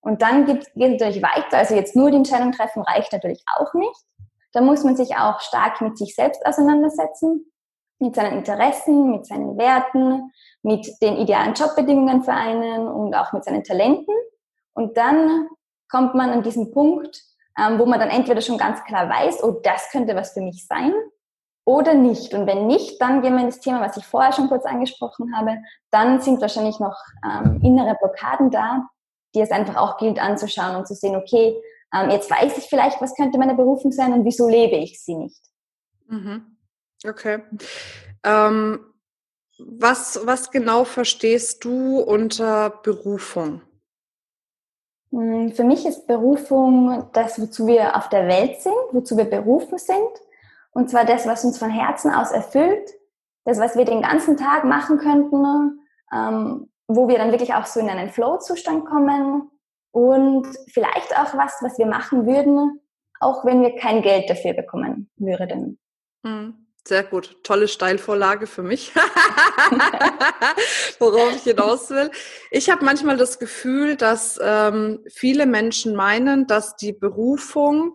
Und 0.00 0.22
dann 0.22 0.44
geht 0.44 0.62
es 0.62 0.70
natürlich 0.74 1.22
weiter. 1.22 1.58
Also 1.58 1.76
jetzt 1.76 1.94
nur 1.94 2.10
die 2.10 2.16
Entscheidung 2.16 2.50
treffen 2.50 2.82
reicht 2.82 3.12
natürlich 3.12 3.44
auch 3.56 3.72
nicht. 3.74 4.00
Da 4.52 4.60
muss 4.60 4.82
man 4.82 4.96
sich 4.96 5.14
auch 5.14 5.38
stark 5.38 5.80
mit 5.80 5.96
sich 5.96 6.16
selbst 6.16 6.44
auseinandersetzen, 6.44 7.46
mit 8.00 8.16
seinen 8.16 8.38
Interessen, 8.38 9.12
mit 9.12 9.24
seinen 9.24 9.56
Werten, 9.56 10.32
mit 10.62 11.00
den 11.00 11.16
idealen 11.18 11.54
Jobbedingungen 11.54 12.24
für 12.24 12.32
einen 12.32 12.88
und 12.88 13.14
auch 13.14 13.32
mit 13.32 13.44
seinen 13.44 13.62
Talenten. 13.62 14.14
Und 14.74 14.96
dann 14.96 15.48
kommt 15.88 16.14
man 16.14 16.30
an 16.30 16.42
diesen 16.42 16.72
Punkt, 16.72 17.22
ähm, 17.58 17.78
wo 17.78 17.86
man 17.86 18.00
dann 18.00 18.10
entweder 18.10 18.40
schon 18.40 18.58
ganz 18.58 18.84
klar 18.84 19.08
weiß, 19.08 19.42
oh, 19.42 19.60
das 19.62 19.90
könnte 19.90 20.14
was 20.14 20.32
für 20.32 20.40
mich 20.40 20.66
sein, 20.66 20.92
oder 21.66 21.94
nicht. 21.94 22.32
Und 22.32 22.46
wenn 22.46 22.68
nicht, 22.68 23.02
dann 23.02 23.22
gehen 23.22 23.34
wir 23.34 23.40
in 23.40 23.46
das 23.46 23.60
Thema, 23.60 23.80
was 23.80 23.96
ich 23.96 24.06
vorher 24.06 24.32
schon 24.32 24.48
kurz 24.48 24.64
angesprochen 24.64 25.36
habe. 25.36 25.58
Dann 25.90 26.20
sind 26.20 26.40
wahrscheinlich 26.40 26.78
noch 26.78 26.96
ähm, 27.24 27.60
innere 27.62 27.96
Blockaden 28.00 28.50
da, 28.50 28.88
die 29.34 29.40
es 29.40 29.50
einfach 29.50 29.76
auch 29.76 29.98
gilt 29.98 30.20
anzuschauen 30.20 30.76
und 30.76 30.86
zu 30.86 30.94
sehen, 30.94 31.16
okay, 31.16 31.60
ähm, 31.92 32.10
jetzt 32.10 32.30
weiß 32.30 32.56
ich 32.56 32.64
vielleicht, 32.66 33.00
was 33.00 33.16
könnte 33.16 33.38
meine 33.38 33.54
Berufung 33.54 33.90
sein 33.90 34.12
und 34.12 34.24
wieso 34.24 34.48
lebe 34.48 34.76
ich 34.76 35.02
sie 35.02 35.16
nicht. 35.16 35.42
Mhm. 36.06 36.56
Okay. 37.04 37.42
Ähm, 38.22 38.78
was, 39.58 40.20
was 40.24 40.52
genau 40.52 40.84
verstehst 40.84 41.64
du 41.64 41.98
unter 41.98 42.70
Berufung? 42.70 43.62
Hm, 45.10 45.52
für 45.52 45.64
mich 45.64 45.86
ist 45.86 46.06
Berufung 46.06 47.08
das, 47.12 47.40
wozu 47.40 47.66
wir 47.66 47.96
auf 47.96 48.08
der 48.08 48.26
Welt 48.26 48.60
sind, 48.60 48.74
wozu 48.92 49.16
wir 49.16 49.24
berufen 49.24 49.78
sind. 49.78 50.10
Und 50.72 50.90
zwar 50.90 51.04
das, 51.04 51.26
was 51.26 51.44
uns 51.44 51.58
von 51.58 51.70
Herzen 51.70 52.10
aus 52.10 52.32
erfüllt, 52.32 52.90
das, 53.44 53.58
was 53.58 53.76
wir 53.76 53.84
den 53.84 54.02
ganzen 54.02 54.36
Tag 54.36 54.64
machen 54.64 54.98
könnten, 54.98 55.80
ähm, 56.12 56.68
wo 56.88 57.08
wir 57.08 57.18
dann 57.18 57.30
wirklich 57.30 57.54
auch 57.54 57.66
so 57.66 57.80
in 57.80 57.88
einen 57.88 58.10
Flow-Zustand 58.10 58.84
kommen. 58.84 59.50
Und 59.92 60.46
vielleicht 60.68 61.18
auch 61.18 61.34
was, 61.38 61.62
was 61.62 61.78
wir 61.78 61.86
machen 61.86 62.26
würden, 62.26 62.80
auch 63.20 63.44
wenn 63.46 63.62
wir 63.62 63.76
kein 63.76 64.02
Geld 64.02 64.28
dafür 64.28 64.52
bekommen 64.52 65.10
würden. 65.16 65.78
Hm, 66.24 66.65
sehr 66.86 67.04
gut. 67.04 67.42
Tolle 67.42 67.68
Steilvorlage 67.68 68.46
für 68.46 68.62
mich, 68.62 68.92
worauf 70.98 71.34
ich 71.34 71.42
hinaus 71.42 71.90
will. 71.90 72.10
Ich 72.50 72.70
habe 72.70 72.84
manchmal 72.84 73.16
das 73.16 73.38
Gefühl, 73.38 73.96
dass 73.96 74.38
ähm, 74.42 75.04
viele 75.12 75.46
Menschen 75.46 75.96
meinen, 75.96 76.46
dass 76.46 76.76
die 76.76 76.92
Berufung 76.92 77.94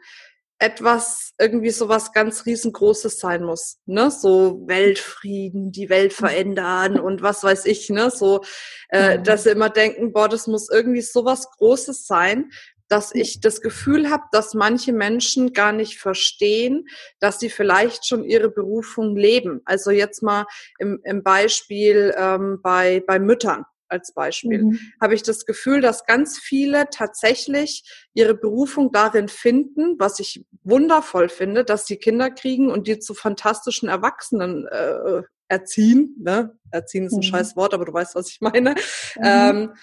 etwas, 0.62 1.34
irgendwie 1.40 1.72
so 1.72 1.90
was 1.90 2.14
ganz 2.14 2.46
riesengroßes 2.46 3.20
sein 3.20 3.44
muss, 3.44 3.80
ne? 3.88 4.12
So 4.12 4.62
Weltfrieden, 4.68 5.72
die 5.72 5.90
Welt 5.90 6.14
verändern 6.14 7.00
und 7.00 7.24
was 7.24 7.44
weiß 7.44 7.66
ich, 7.66 7.90
ne? 7.90 8.12
So, 8.12 8.44
äh, 8.90 9.18
mhm. 9.18 9.24
dass 9.24 9.44
sie 9.44 9.50
immer 9.50 9.72
denken, 9.72 10.14
boah, 10.14 10.30
das 10.30 10.46
muss 10.46 10.70
irgendwie 10.70 11.02
so 11.02 11.26
was 11.26 11.50
Großes 11.50 12.06
sein, 12.06 12.52
dass 12.92 13.16
ich 13.16 13.40
das 13.40 13.62
Gefühl 13.62 14.10
habe, 14.10 14.24
dass 14.34 14.54
manche 14.54 14.92
Menschen 14.92 15.54
gar 15.54 15.72
nicht 15.72 15.98
verstehen, 15.98 16.88
dass 17.20 17.40
sie 17.40 17.50
vielleicht 17.50 18.06
schon 18.06 18.26
ihre 18.26 18.50
Berufung 18.50 19.16
leben. 19.16 19.62
Also 19.64 19.92
jetzt 19.92 20.22
mal 20.22 20.46
im, 20.78 21.00
im 21.06 21.24
Beispiel 21.24 22.14
ähm, 22.18 22.60
bei, 22.62 23.02
bei 23.08 23.18
Müttern 23.18 23.64
als 23.88 24.14
Beispiel, 24.14 24.64
mhm. 24.64 24.80
habe 25.02 25.16
ich 25.16 25.24
das 25.24 25.46
Gefühl, 25.46 25.82
dass 25.82 26.06
ganz 26.06 26.38
viele 26.38 26.90
tatsächlich 26.90 27.84
ihre 28.14 28.36
Berufung 28.36 28.92
darin 28.92 29.28
finden, 29.28 29.96
was 29.98 30.20
ich 30.20 30.46
wundervoll 30.64 31.30
finde, 31.30 31.64
dass 31.64 31.86
sie 31.86 31.98
Kinder 31.98 32.30
kriegen 32.30 32.70
und 32.70 32.88
die 32.88 33.00
zu 33.00 33.14
fantastischen 33.14 33.90
Erwachsenen 33.90 34.68
äh, 34.68 35.24
erziehen. 35.48 36.16
Ne? 36.20 36.58
Erziehen 36.72 37.06
ist 37.06 37.14
ein 37.14 37.18
mhm. 37.18 37.24
scheiß 37.24 37.56
Wort, 37.56 37.74
aber 37.74 37.86
du 37.86 37.94
weißt, 37.94 38.16
was 38.16 38.30
ich 38.30 38.42
meine. 38.42 38.72
Mhm. 38.72 39.24
Ähm, 39.24 39.74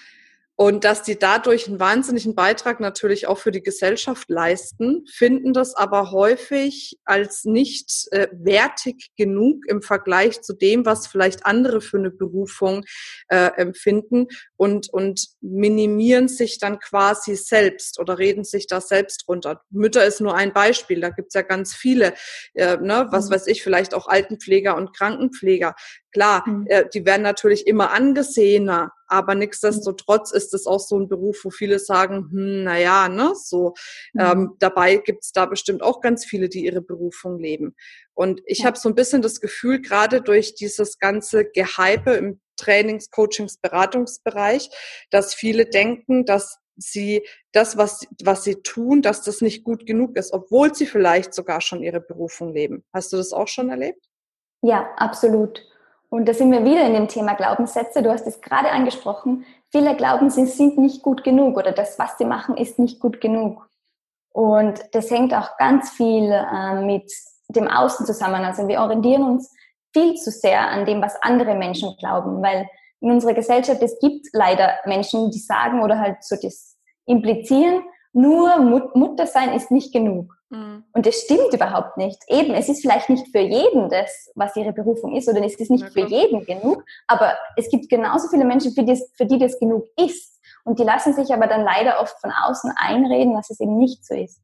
und 0.59 0.83
dass 0.83 1.03
die 1.03 1.17
dadurch 1.17 1.69
einen 1.69 1.79
wahnsinnigen 1.79 2.35
Beitrag 2.35 2.81
natürlich 2.81 3.27
auch 3.27 3.37
für 3.37 3.51
die 3.51 3.63
Gesellschaft 3.63 4.29
leisten, 4.29 5.05
finden 5.09 5.53
das 5.53 5.73
aber 5.73 6.11
häufig 6.11 6.99
als 7.05 7.45
nicht 7.45 8.09
äh, 8.11 8.27
wertig 8.33 9.11
genug 9.15 9.63
im 9.69 9.81
Vergleich 9.81 10.41
zu 10.41 10.51
dem, 10.51 10.85
was 10.85 11.07
vielleicht 11.07 11.45
andere 11.45 11.79
für 11.79 11.97
eine 11.97 12.11
Berufung 12.11 12.83
äh, 13.29 13.51
empfinden 13.55 14.27
und, 14.59 14.91
und 14.91 15.29
minimieren 15.39 16.27
sich 16.27 16.59
dann 16.59 16.79
quasi 16.79 17.37
selbst 17.37 17.97
oder 17.97 18.17
reden 18.17 18.43
sich 18.43 18.67
da 18.67 18.81
selbst 18.81 19.25
runter. 19.29 19.61
Mütter 19.69 20.05
ist 20.05 20.19
nur 20.19 20.35
ein 20.35 20.51
Beispiel, 20.51 20.99
da 20.99 21.11
gibt's 21.11 21.33
ja 21.33 21.43
ganz 21.43 21.73
viele, 21.73 22.13
äh, 22.55 22.75
ne, 22.75 23.07
was 23.09 23.29
mhm. 23.29 23.35
weiß 23.35 23.47
ich, 23.47 23.63
vielleicht 23.63 23.93
auch 23.93 24.09
Altenpfleger 24.09 24.75
und 24.75 24.93
Krankenpfleger. 24.93 25.75
Klar, 26.11 26.43
mhm. 26.45 26.67
äh, 26.67 26.83
die 26.93 27.05
werden 27.05 27.21
natürlich 27.21 27.67
immer 27.67 27.91
angesehener, 27.91 28.91
aber 29.07 29.33
nichtsdestotrotz 29.33 30.33
ist 30.33 30.53
es 30.53 30.67
auch 30.67 30.81
so 30.81 30.99
ein 30.99 31.07
Beruf, 31.07 31.45
wo 31.45 31.51
viele 31.51 31.79
sagen, 31.79 32.27
hm, 32.29 32.63
na 32.65 32.77
ja, 32.77 33.07
ne, 33.07 33.31
so. 33.35 33.75
Mhm. 34.13 34.21
Ähm, 34.21 34.55
dabei 34.59 34.97
gibt's 34.97 35.31
da 35.31 35.45
bestimmt 35.45 35.81
auch 35.81 36.01
ganz 36.01 36.25
viele, 36.25 36.49
die 36.49 36.65
ihre 36.65 36.81
Berufung 36.81 37.39
leben. 37.39 37.77
Und 38.13 38.41
ich 38.45 38.59
ja. 38.59 38.65
habe 38.65 38.77
so 38.77 38.89
ein 38.89 38.95
bisschen 38.95 39.21
das 39.21 39.39
Gefühl, 39.39 39.81
gerade 39.81 40.21
durch 40.21 40.53
dieses 40.53 40.99
ganze 40.99 41.45
Gehype 41.45 42.11
im 42.11 42.41
Trainings-, 42.59 43.09
Coachings-, 43.11 43.57
Beratungsbereich, 43.57 44.69
dass 45.09 45.33
viele 45.33 45.65
denken, 45.65 46.25
dass 46.25 46.59
sie 46.75 47.25
das, 47.51 47.77
was, 47.77 48.07
was 48.23 48.43
sie 48.43 48.55
tun, 48.61 49.01
dass 49.01 49.21
das 49.21 49.41
nicht 49.41 49.63
gut 49.63 49.85
genug 49.85 50.15
ist, 50.15 50.33
obwohl 50.33 50.73
sie 50.73 50.85
vielleicht 50.85 51.33
sogar 51.33 51.61
schon 51.61 51.83
ihre 51.83 51.99
Berufung 51.99 52.53
leben. 52.53 52.83
Hast 52.93 53.11
du 53.11 53.17
das 53.17 53.33
auch 53.33 53.47
schon 53.47 53.69
erlebt? 53.69 54.05
Ja, 54.61 54.89
absolut. 54.97 55.61
Und 56.09 56.27
da 56.27 56.33
sind 56.33 56.51
wir 56.51 56.65
wieder 56.65 56.85
in 56.85 56.93
dem 56.93 57.07
Thema 57.07 57.33
Glaubenssätze. 57.35 58.01
Du 58.01 58.11
hast 58.11 58.25
es 58.25 58.41
gerade 58.41 58.71
angesprochen. 58.71 59.45
Viele 59.71 59.95
glauben, 59.95 60.29
sie 60.29 60.45
sind 60.47 60.77
nicht 60.77 61.03
gut 61.03 61.23
genug 61.23 61.57
oder 61.57 61.71
das, 61.71 61.99
was 61.99 62.17
sie 62.17 62.25
machen, 62.25 62.57
ist 62.57 62.79
nicht 62.79 62.99
gut 62.99 63.21
genug. 63.21 63.69
Und 64.31 64.79
das 64.93 65.11
hängt 65.11 65.33
auch 65.33 65.57
ganz 65.57 65.91
viel 65.91 66.31
äh, 66.31 66.81
mit 66.81 67.11
dem 67.49 67.67
Außen 67.67 68.05
zusammen. 68.05 68.43
Also 68.43 68.67
wir 68.67 68.79
orientieren 68.79 69.23
uns 69.23 69.53
viel 69.93 70.15
zu 70.15 70.31
sehr 70.31 70.69
an 70.69 70.85
dem, 70.85 71.01
was 71.01 71.21
andere 71.21 71.55
Menschen 71.55 71.95
glauben, 71.97 72.41
weil 72.41 72.67
in 73.01 73.11
unserer 73.11 73.33
Gesellschaft, 73.33 73.81
es 73.81 73.97
gibt 73.99 74.27
leider 74.33 74.73
Menschen, 74.85 75.31
die 75.31 75.39
sagen 75.39 75.81
oder 75.81 75.99
halt 75.99 76.23
so 76.23 76.35
das 76.41 76.77
implizieren, 77.05 77.83
nur 78.11 78.59
Mut 78.59 78.95
Mutter 78.95 79.27
sein 79.27 79.53
ist 79.53 79.71
nicht 79.71 79.93
genug. 79.93 80.33
Mhm. 80.49 80.83
Und 80.93 81.05
das 81.05 81.15
stimmt 81.21 81.53
überhaupt 81.53 81.97
nicht. 81.97 82.19
Eben, 82.27 82.53
es 82.53 82.69
ist 82.69 82.81
vielleicht 82.81 83.09
nicht 83.09 83.27
für 83.31 83.39
jeden 83.39 83.89
das, 83.89 84.31
was 84.35 84.55
ihre 84.55 84.73
Berufung 84.73 85.15
ist, 85.15 85.29
oder 85.29 85.43
es 85.43 85.55
ist 85.55 85.71
nicht 85.71 85.89
für 85.89 86.05
jeden 86.05 86.45
genug, 86.45 86.83
aber 87.07 87.37
es 87.55 87.69
gibt 87.69 87.89
genauso 87.89 88.27
viele 88.29 88.45
Menschen, 88.45 88.73
für 88.73 88.83
die, 88.83 89.01
für 89.15 89.25
die 89.25 89.37
das 89.37 89.59
genug 89.59 89.85
ist. 89.99 90.39
Und 90.63 90.79
die 90.79 90.83
lassen 90.83 91.13
sich 91.13 91.33
aber 91.33 91.47
dann 91.47 91.63
leider 91.63 92.01
oft 92.01 92.19
von 92.19 92.31
außen 92.31 92.73
einreden, 92.75 93.35
dass 93.35 93.49
es 93.49 93.59
eben 93.59 93.77
nicht 93.77 94.05
so 94.05 94.15
ist. 94.15 94.41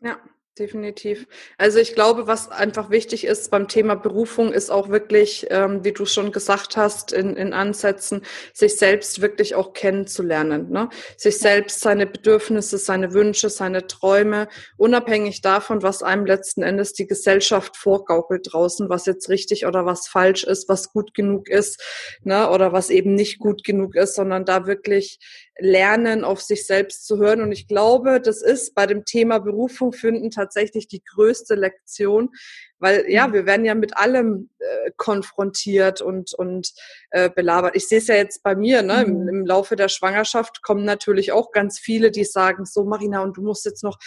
Ja, 0.00 0.16
Definitiv. 0.58 1.28
Also 1.56 1.78
ich 1.78 1.94
glaube, 1.94 2.26
was 2.26 2.50
einfach 2.50 2.90
wichtig 2.90 3.24
ist 3.24 3.48
beim 3.52 3.68
Thema 3.68 3.94
Berufung, 3.94 4.52
ist 4.52 4.70
auch 4.70 4.88
wirklich, 4.88 5.46
ähm, 5.50 5.84
wie 5.84 5.92
du 5.92 6.04
schon 6.04 6.32
gesagt 6.32 6.76
hast, 6.76 7.12
in, 7.12 7.36
in 7.36 7.52
Ansätzen, 7.52 8.22
sich 8.52 8.74
selbst 8.76 9.20
wirklich 9.20 9.54
auch 9.54 9.72
kennenzulernen. 9.72 10.70
Ne? 10.70 10.88
Sich 11.16 11.38
selbst, 11.38 11.78
seine 11.80 12.06
Bedürfnisse, 12.06 12.76
seine 12.76 13.12
Wünsche, 13.12 13.50
seine 13.50 13.86
Träume, 13.86 14.48
unabhängig 14.76 15.42
davon, 15.42 15.84
was 15.84 16.02
einem 16.02 16.26
letzten 16.26 16.62
Endes 16.62 16.92
die 16.92 17.06
Gesellschaft 17.06 17.76
vorgaukelt 17.76 18.48
draußen, 18.50 18.88
was 18.88 19.06
jetzt 19.06 19.28
richtig 19.28 19.64
oder 19.64 19.86
was 19.86 20.08
falsch 20.08 20.42
ist, 20.42 20.68
was 20.68 20.92
gut 20.92 21.14
genug 21.14 21.48
ist 21.48 21.80
ne? 22.24 22.50
oder 22.50 22.72
was 22.72 22.90
eben 22.90 23.14
nicht 23.14 23.38
gut 23.38 23.62
genug 23.62 23.94
ist, 23.94 24.16
sondern 24.16 24.44
da 24.44 24.66
wirklich 24.66 25.20
lernen, 25.58 26.24
auf 26.24 26.40
sich 26.40 26.66
selbst 26.66 27.06
zu 27.06 27.18
hören. 27.18 27.40
Und 27.40 27.52
ich 27.52 27.66
glaube, 27.66 28.20
das 28.20 28.42
ist 28.42 28.74
bei 28.74 28.86
dem 28.86 29.04
Thema 29.04 29.38
Berufung 29.40 29.92
finden 29.92 30.30
tatsächlich 30.30 30.86
die 30.86 31.02
größte 31.02 31.56
Lektion, 31.56 32.30
weil 32.78 33.04
ja, 33.08 33.26
mhm. 33.26 33.32
wir 33.32 33.46
werden 33.46 33.64
ja 33.64 33.74
mit 33.74 33.96
allem 33.96 34.50
äh, 34.58 34.90
konfrontiert 34.96 36.00
und, 36.00 36.32
und 36.34 36.72
äh, 37.10 37.28
belabert. 37.28 37.74
Ich 37.74 37.88
sehe 37.88 37.98
es 37.98 38.06
ja 38.06 38.14
jetzt 38.14 38.42
bei 38.42 38.54
mir, 38.54 38.82
ne? 38.82 39.02
Im, 39.02 39.22
mhm. 39.22 39.28
Im, 39.28 39.46
Laufe 39.46 39.74
der 39.74 39.88
Schwangerschaft 39.88 40.62
kommen 40.62 40.84
natürlich 40.84 41.32
auch 41.32 41.50
ganz 41.50 41.78
viele, 41.78 42.10
die 42.10 42.24
sagen, 42.24 42.64
so 42.64 42.84
Marina, 42.84 43.22
und 43.22 43.36
du 43.36 43.42
musst 43.42 43.64
jetzt 43.64 43.82
noch 43.82 43.98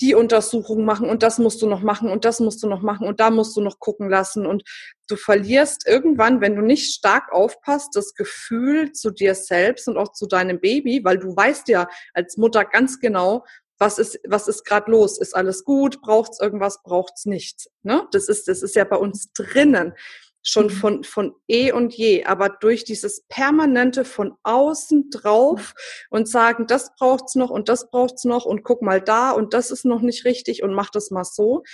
die 0.00 0.14
Untersuchung 0.14 0.84
machen 0.84 1.08
und 1.08 1.22
das 1.22 1.38
musst 1.38 1.60
du 1.60 1.66
noch 1.66 1.82
machen 1.82 2.10
und 2.10 2.24
das 2.24 2.40
musst 2.40 2.62
du 2.62 2.68
noch 2.68 2.82
machen 2.82 3.06
und 3.06 3.20
da 3.20 3.30
musst 3.30 3.56
du 3.56 3.60
noch 3.60 3.78
gucken 3.78 4.08
lassen. 4.08 4.46
Und 4.46 4.62
du 5.08 5.16
verlierst 5.16 5.86
irgendwann, 5.86 6.40
wenn 6.40 6.56
du 6.56 6.62
nicht 6.62 6.94
stark 6.94 7.32
aufpasst, 7.32 7.96
das 7.96 8.14
Gefühl 8.14 8.92
zu 8.92 9.10
dir 9.10 9.34
selbst 9.34 9.88
und 9.88 9.96
auch 9.96 10.12
zu 10.12 10.26
deinem 10.26 10.60
Baby, 10.60 11.02
weil 11.04 11.18
du 11.18 11.34
weißt 11.34 11.68
ja 11.68 11.88
als 12.14 12.36
Mutter 12.36 12.64
ganz 12.64 13.00
genau, 13.00 13.44
was 13.78 13.98
ist, 13.98 14.20
was 14.26 14.48
ist 14.48 14.64
gerade 14.64 14.90
los? 14.90 15.18
Ist 15.18 15.36
alles 15.36 15.64
gut? 15.64 16.00
Braucht's 16.00 16.40
irgendwas? 16.40 16.82
Braucht's 16.82 17.26
nichts? 17.26 17.68
Ne? 17.82 18.06
Das 18.10 18.28
ist, 18.28 18.48
das 18.48 18.62
ist 18.62 18.74
ja 18.74 18.84
bei 18.84 18.96
uns 18.96 19.32
drinnen 19.32 19.94
schon 20.42 20.66
mhm. 20.66 20.70
von, 20.70 21.04
von 21.04 21.34
eh 21.48 21.72
und 21.72 21.94
je, 21.94 22.24
aber 22.24 22.48
durch 22.48 22.84
dieses 22.84 23.22
permanente 23.28 24.04
von 24.04 24.34
außen 24.42 25.10
drauf 25.10 25.74
und 26.10 26.28
sagen, 26.28 26.66
das 26.66 26.94
braucht's 26.96 27.34
noch 27.34 27.50
und 27.50 27.68
das 27.68 27.90
braucht's 27.90 28.24
noch 28.24 28.44
und 28.44 28.62
guck 28.62 28.82
mal 28.82 29.00
da 29.00 29.32
und 29.32 29.54
das 29.54 29.70
ist 29.70 29.84
noch 29.84 30.00
nicht 30.00 30.24
richtig 30.24 30.62
und 30.62 30.72
mach 30.72 30.90
das 30.90 31.10
mal 31.10 31.24
so, 31.24 31.64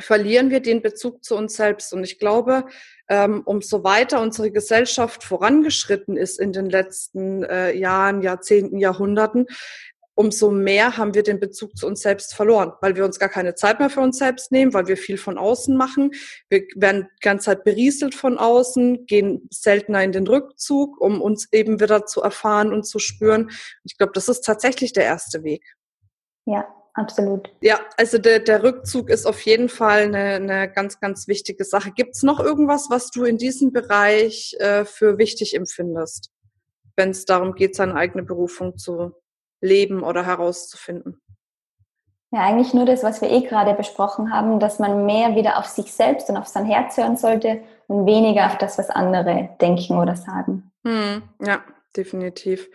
verlieren 0.00 0.50
wir 0.50 0.60
den 0.60 0.82
Bezug 0.82 1.24
zu 1.24 1.36
uns 1.36 1.54
selbst. 1.54 1.92
Und 1.92 2.04
ich 2.04 2.18
glaube, 2.18 2.64
ähm, 3.08 3.42
umso 3.44 3.84
weiter 3.84 4.20
unsere 4.20 4.50
Gesellschaft 4.50 5.22
vorangeschritten 5.22 6.16
ist 6.16 6.40
in 6.40 6.52
den 6.52 6.68
letzten 6.68 7.44
äh, 7.44 7.72
Jahren, 7.76 8.22
Jahrzehnten, 8.22 8.78
Jahrhunderten, 8.78 9.46
umso 10.14 10.50
mehr 10.50 10.96
haben 10.96 11.14
wir 11.14 11.22
den 11.22 11.40
Bezug 11.40 11.76
zu 11.76 11.86
uns 11.86 12.00
selbst 12.00 12.34
verloren, 12.34 12.72
weil 12.80 12.96
wir 12.96 13.04
uns 13.04 13.18
gar 13.18 13.28
keine 13.28 13.54
Zeit 13.54 13.80
mehr 13.80 13.90
für 13.90 14.00
uns 14.00 14.18
selbst 14.18 14.52
nehmen, 14.52 14.72
weil 14.72 14.86
wir 14.86 14.96
viel 14.96 15.18
von 15.18 15.38
außen 15.38 15.76
machen. 15.76 16.12
Wir 16.48 16.62
werden 16.76 17.08
die 17.16 17.20
ganze 17.20 17.46
Zeit 17.46 17.64
berieselt 17.64 18.14
von 18.14 18.38
außen, 18.38 19.06
gehen 19.06 19.48
seltener 19.50 20.02
in 20.04 20.12
den 20.12 20.26
Rückzug, 20.26 21.00
um 21.00 21.20
uns 21.20 21.52
eben 21.52 21.80
wieder 21.80 22.06
zu 22.06 22.22
erfahren 22.22 22.72
und 22.72 22.84
zu 22.84 22.98
spüren. 22.98 23.50
Ich 23.82 23.98
glaube, 23.98 24.12
das 24.14 24.28
ist 24.28 24.42
tatsächlich 24.42 24.92
der 24.92 25.04
erste 25.04 25.42
Weg. 25.42 25.64
Ja, 26.46 26.66
absolut. 26.94 27.52
Ja, 27.60 27.80
also 27.96 28.18
der, 28.18 28.38
der 28.38 28.62
Rückzug 28.62 29.10
ist 29.10 29.26
auf 29.26 29.40
jeden 29.40 29.68
Fall 29.68 30.02
eine, 30.02 30.34
eine 30.34 30.72
ganz, 30.72 31.00
ganz 31.00 31.26
wichtige 31.26 31.64
Sache. 31.64 31.90
Gibt 31.90 32.14
es 32.14 32.22
noch 32.22 32.38
irgendwas, 32.38 32.88
was 32.88 33.10
du 33.10 33.24
in 33.24 33.38
diesem 33.38 33.72
Bereich 33.72 34.54
äh, 34.60 34.84
für 34.84 35.18
wichtig 35.18 35.54
empfindest, 35.56 36.30
wenn 36.96 37.10
es 37.10 37.24
darum 37.24 37.54
geht, 37.54 37.74
seine 37.74 37.96
eigene 37.96 38.22
Berufung 38.22 38.76
zu 38.76 39.12
leben 39.60 40.02
oder 40.02 40.24
herauszufinden? 40.24 41.20
Ja, 42.34 42.40
eigentlich 42.40 42.74
nur 42.74 42.84
das, 42.84 43.04
was 43.04 43.20
wir 43.20 43.30
eh 43.30 43.42
gerade 43.42 43.74
besprochen 43.74 44.32
haben, 44.32 44.58
dass 44.58 44.80
man 44.80 45.06
mehr 45.06 45.36
wieder 45.36 45.56
auf 45.56 45.66
sich 45.66 45.92
selbst 45.92 46.28
und 46.28 46.36
auf 46.36 46.48
sein 46.48 46.64
Herz 46.64 46.96
hören 46.96 47.16
sollte 47.16 47.62
und 47.86 48.06
weniger 48.06 48.46
auf 48.46 48.58
das, 48.58 48.76
was 48.76 48.90
andere 48.90 49.50
denken 49.60 49.98
oder 49.98 50.16
sagen. 50.16 50.72
Hm, 50.84 51.22
ja, 51.40 51.62
definitiv. 51.96 52.68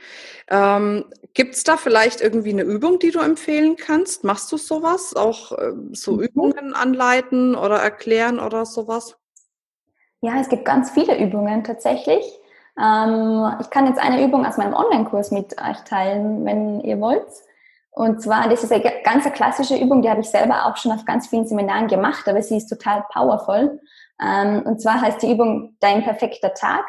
Ähm, 0.49 1.03
Gibt 1.33 1.55
es 1.55 1.65
da 1.65 1.75
vielleicht 1.75 2.21
irgendwie 2.21 2.53
eine 2.53 2.61
Übung, 2.61 2.99
die 2.99 3.11
du 3.11 3.19
empfehlen 3.19 3.75
kannst? 3.75 4.23
Machst 4.23 4.49
du 4.51 4.57
sowas? 4.57 5.13
Auch 5.15 5.51
äh, 5.51 5.73
so 5.91 6.13
mhm. 6.13 6.21
Übungen 6.21 6.73
anleiten 6.73 7.53
oder 7.55 7.79
erklären 7.79 8.39
oder 8.39 8.65
sowas? 8.65 9.17
Ja, 10.21 10.39
es 10.39 10.47
gibt 10.47 10.63
ganz 10.63 10.91
viele 10.91 11.17
Übungen 11.17 11.65
tatsächlich. 11.65 12.38
Ähm, 12.81 13.57
ich 13.59 13.69
kann 13.69 13.87
jetzt 13.87 13.99
eine 13.99 14.23
Übung 14.23 14.45
aus 14.45 14.57
meinem 14.57 14.73
Online-Kurs 14.73 15.31
mit 15.31 15.59
euch 15.61 15.77
teilen, 15.85 16.45
wenn 16.45 16.79
ihr 16.81 16.99
wollt. 16.99 17.27
Und 17.91 18.21
zwar, 18.21 18.47
das 18.47 18.63
ist 18.63 18.71
eine 18.71 18.83
ganz 19.03 19.25
klassische 19.33 19.75
Übung, 19.75 20.01
die 20.01 20.09
habe 20.09 20.21
ich 20.21 20.29
selber 20.29 20.65
auch 20.65 20.77
schon 20.77 20.91
auf 20.91 21.03
ganz 21.05 21.27
vielen 21.27 21.47
Seminaren 21.47 21.87
gemacht, 21.87 22.27
aber 22.27 22.41
sie 22.41 22.57
ist 22.57 22.67
total 22.67 23.03
powerful. 23.11 23.79
Ähm, 24.21 24.63
und 24.65 24.81
zwar 24.81 25.01
heißt 25.01 25.21
die 25.21 25.31
Übung 25.31 25.75
Dein 25.79 26.03
perfekter 26.03 26.53
Tag. 26.53 26.85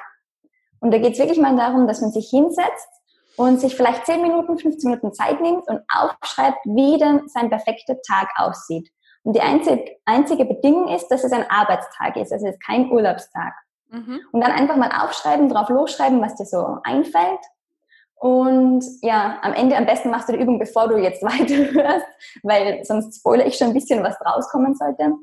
Und 0.81 0.92
da 0.92 0.98
geht 0.98 1.14
es 1.14 1.18
wirklich 1.18 1.40
mal 1.40 1.57
darum, 1.57 1.87
dass 1.87 2.00
man 2.00 2.11
sich 2.11 2.31
hinsetzt 2.31 2.88
und 3.37 3.61
sich 3.61 3.74
vielleicht 3.74 4.07
10 4.07 4.22
Minuten, 4.22 4.59
15 4.59 4.90
Minuten 4.90 5.12
Zeit 5.12 5.40
nimmt 5.40 5.66
und 5.66 5.81
aufschreibt, 5.92 6.59
wie 6.64 6.98
denn 6.98 7.29
sein 7.29 7.50
perfekter 7.50 8.00
Tag 8.03 8.29
aussieht. 8.37 8.90
Und 9.22 9.35
die 9.35 9.40
einzige, 9.40 9.96
einzige 10.05 10.44
Bedingung 10.44 10.88
ist, 10.88 11.09
dass 11.09 11.24
es 11.24 11.33
ein 11.33 11.48
Arbeitstag 11.50 12.16
ist, 12.16 12.33
also 12.33 12.46
es 12.46 12.55
ist 12.55 12.64
kein 12.64 12.90
Urlaubstag. 12.90 13.53
Mhm. 13.90 14.20
Und 14.33 14.40
dann 14.40 14.53
einfach 14.53 14.76
mal 14.76 14.90
aufschreiben, 15.05 15.48
drauf 15.48 15.68
losschreiben, 15.68 16.20
was 16.20 16.37
dir 16.37 16.46
so 16.46 16.79
einfällt. 16.85 17.40
Und 18.14 18.85
ja, 19.00 19.38
am 19.42 19.55
Ende 19.55 19.76
am 19.76 19.87
besten 19.87 20.11
machst 20.11 20.29
du 20.29 20.35
die 20.35 20.40
Übung, 20.40 20.59
bevor 20.59 20.88
du 20.88 20.98
jetzt 20.98 21.22
weiterhörst, 21.22 22.07
weil 22.42 22.85
sonst 22.85 23.18
spoilere 23.18 23.48
ich 23.48 23.57
schon 23.57 23.68
ein 23.68 23.74
bisschen, 23.74 24.03
was 24.03 24.16
rauskommen 24.24 24.74
sollte. 24.74 25.14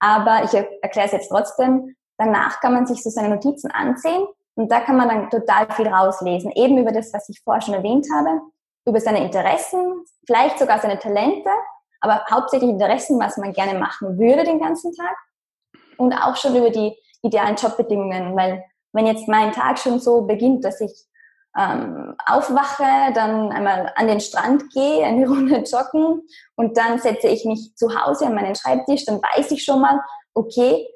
Aber 0.00 0.44
ich 0.44 0.52
erkläre 0.54 1.06
es 1.06 1.12
jetzt 1.12 1.28
trotzdem. 1.28 1.94
Danach 2.18 2.60
kann 2.60 2.74
man 2.74 2.86
sich 2.86 3.02
so 3.02 3.10
seine 3.10 3.30
Notizen 3.30 3.70
ansehen 3.70 4.26
und 4.54 4.70
da 4.70 4.80
kann 4.80 4.96
man 4.96 5.08
dann 5.08 5.30
total 5.30 5.70
viel 5.72 5.88
rauslesen. 5.88 6.50
Eben 6.52 6.76
über 6.76 6.92
das, 6.92 7.14
was 7.14 7.28
ich 7.28 7.40
vorher 7.42 7.62
schon 7.62 7.74
erwähnt 7.74 8.06
habe, 8.12 8.40
über 8.86 9.00
seine 9.00 9.24
Interessen, 9.24 10.04
vielleicht 10.26 10.58
sogar 10.58 10.80
seine 10.80 10.98
Talente, 10.98 11.50
aber 12.00 12.24
hauptsächlich 12.30 12.70
Interessen, 12.70 13.18
was 13.20 13.36
man 13.36 13.52
gerne 13.52 13.78
machen 13.78 14.18
würde 14.18 14.44
den 14.44 14.58
ganzen 14.58 14.92
Tag. 14.94 15.16
Und 15.96 16.12
auch 16.12 16.36
schon 16.36 16.56
über 16.56 16.70
die 16.70 16.96
idealen 17.22 17.56
Jobbedingungen, 17.56 18.36
weil 18.36 18.64
wenn 18.92 19.06
jetzt 19.06 19.28
mein 19.28 19.52
Tag 19.52 19.78
schon 19.78 20.00
so 20.00 20.22
beginnt, 20.22 20.64
dass 20.64 20.80
ich 20.80 20.92
ähm, 21.58 22.14
aufwache, 22.26 23.12
dann 23.12 23.50
einmal 23.50 23.92
an 23.96 24.06
den 24.06 24.20
Strand 24.20 24.70
gehe, 24.72 25.04
eine 25.04 25.26
Runde 25.28 25.64
joggen 25.64 26.22
und 26.56 26.76
dann 26.76 26.98
setze 26.98 27.28
ich 27.28 27.44
mich 27.44 27.74
zu 27.76 27.88
Hause 27.94 28.26
an 28.26 28.34
meinen 28.34 28.54
Schreibtisch, 28.54 29.04
dann 29.04 29.20
weiß 29.20 29.50
ich 29.50 29.64
schon 29.64 29.80
mal, 29.80 30.00
okay, 30.34 30.86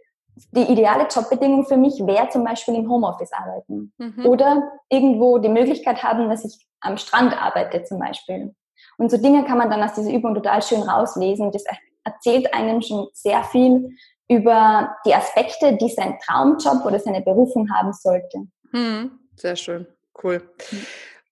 die 0.51 0.63
ideale 0.63 1.07
Jobbedingung 1.09 1.65
für 1.65 1.77
mich 1.77 2.05
wäre 2.07 2.29
zum 2.29 2.45
Beispiel 2.45 2.75
im 2.75 2.91
Homeoffice 2.91 3.33
arbeiten 3.33 3.93
mhm. 3.99 4.27
oder 4.27 4.63
irgendwo 4.89 5.39
die 5.39 5.49
Möglichkeit 5.49 6.03
haben, 6.03 6.29
dass 6.29 6.45
ich 6.45 6.67
am 6.81 6.97
Strand 6.97 7.41
arbeite 7.41 7.85
zum 7.85 8.01
Beispiel. 8.01 8.55
Und 8.99 9.11
so 9.11 9.17
Dinge 9.17 9.45
kann 9.45 9.59
man 9.59 9.71
dann 9.71 9.83
aus 9.83 9.95
dieser 9.95 10.13
Übung 10.13 10.35
total 10.35 10.63
schön 10.63 10.83
rauslesen. 10.83 11.53
Das 11.53 11.65
erzählt 12.05 12.53
einem 12.53 12.83
schon 12.83 13.09
sehr 13.13 13.43
viel 13.45 13.97
über 14.29 14.97
die 15.07 15.15
Aspekte, 15.15 15.77
die 15.77 15.91
sein 15.91 16.19
Traumjob 16.25 16.85
oder 16.85 16.99
seine 16.99 17.21
Berufung 17.21 17.71
haben 17.71 17.93
sollte. 17.93 18.47
Hm, 18.73 19.19
sehr 19.37 19.57
schön, 19.57 19.87
cool. 20.23 20.43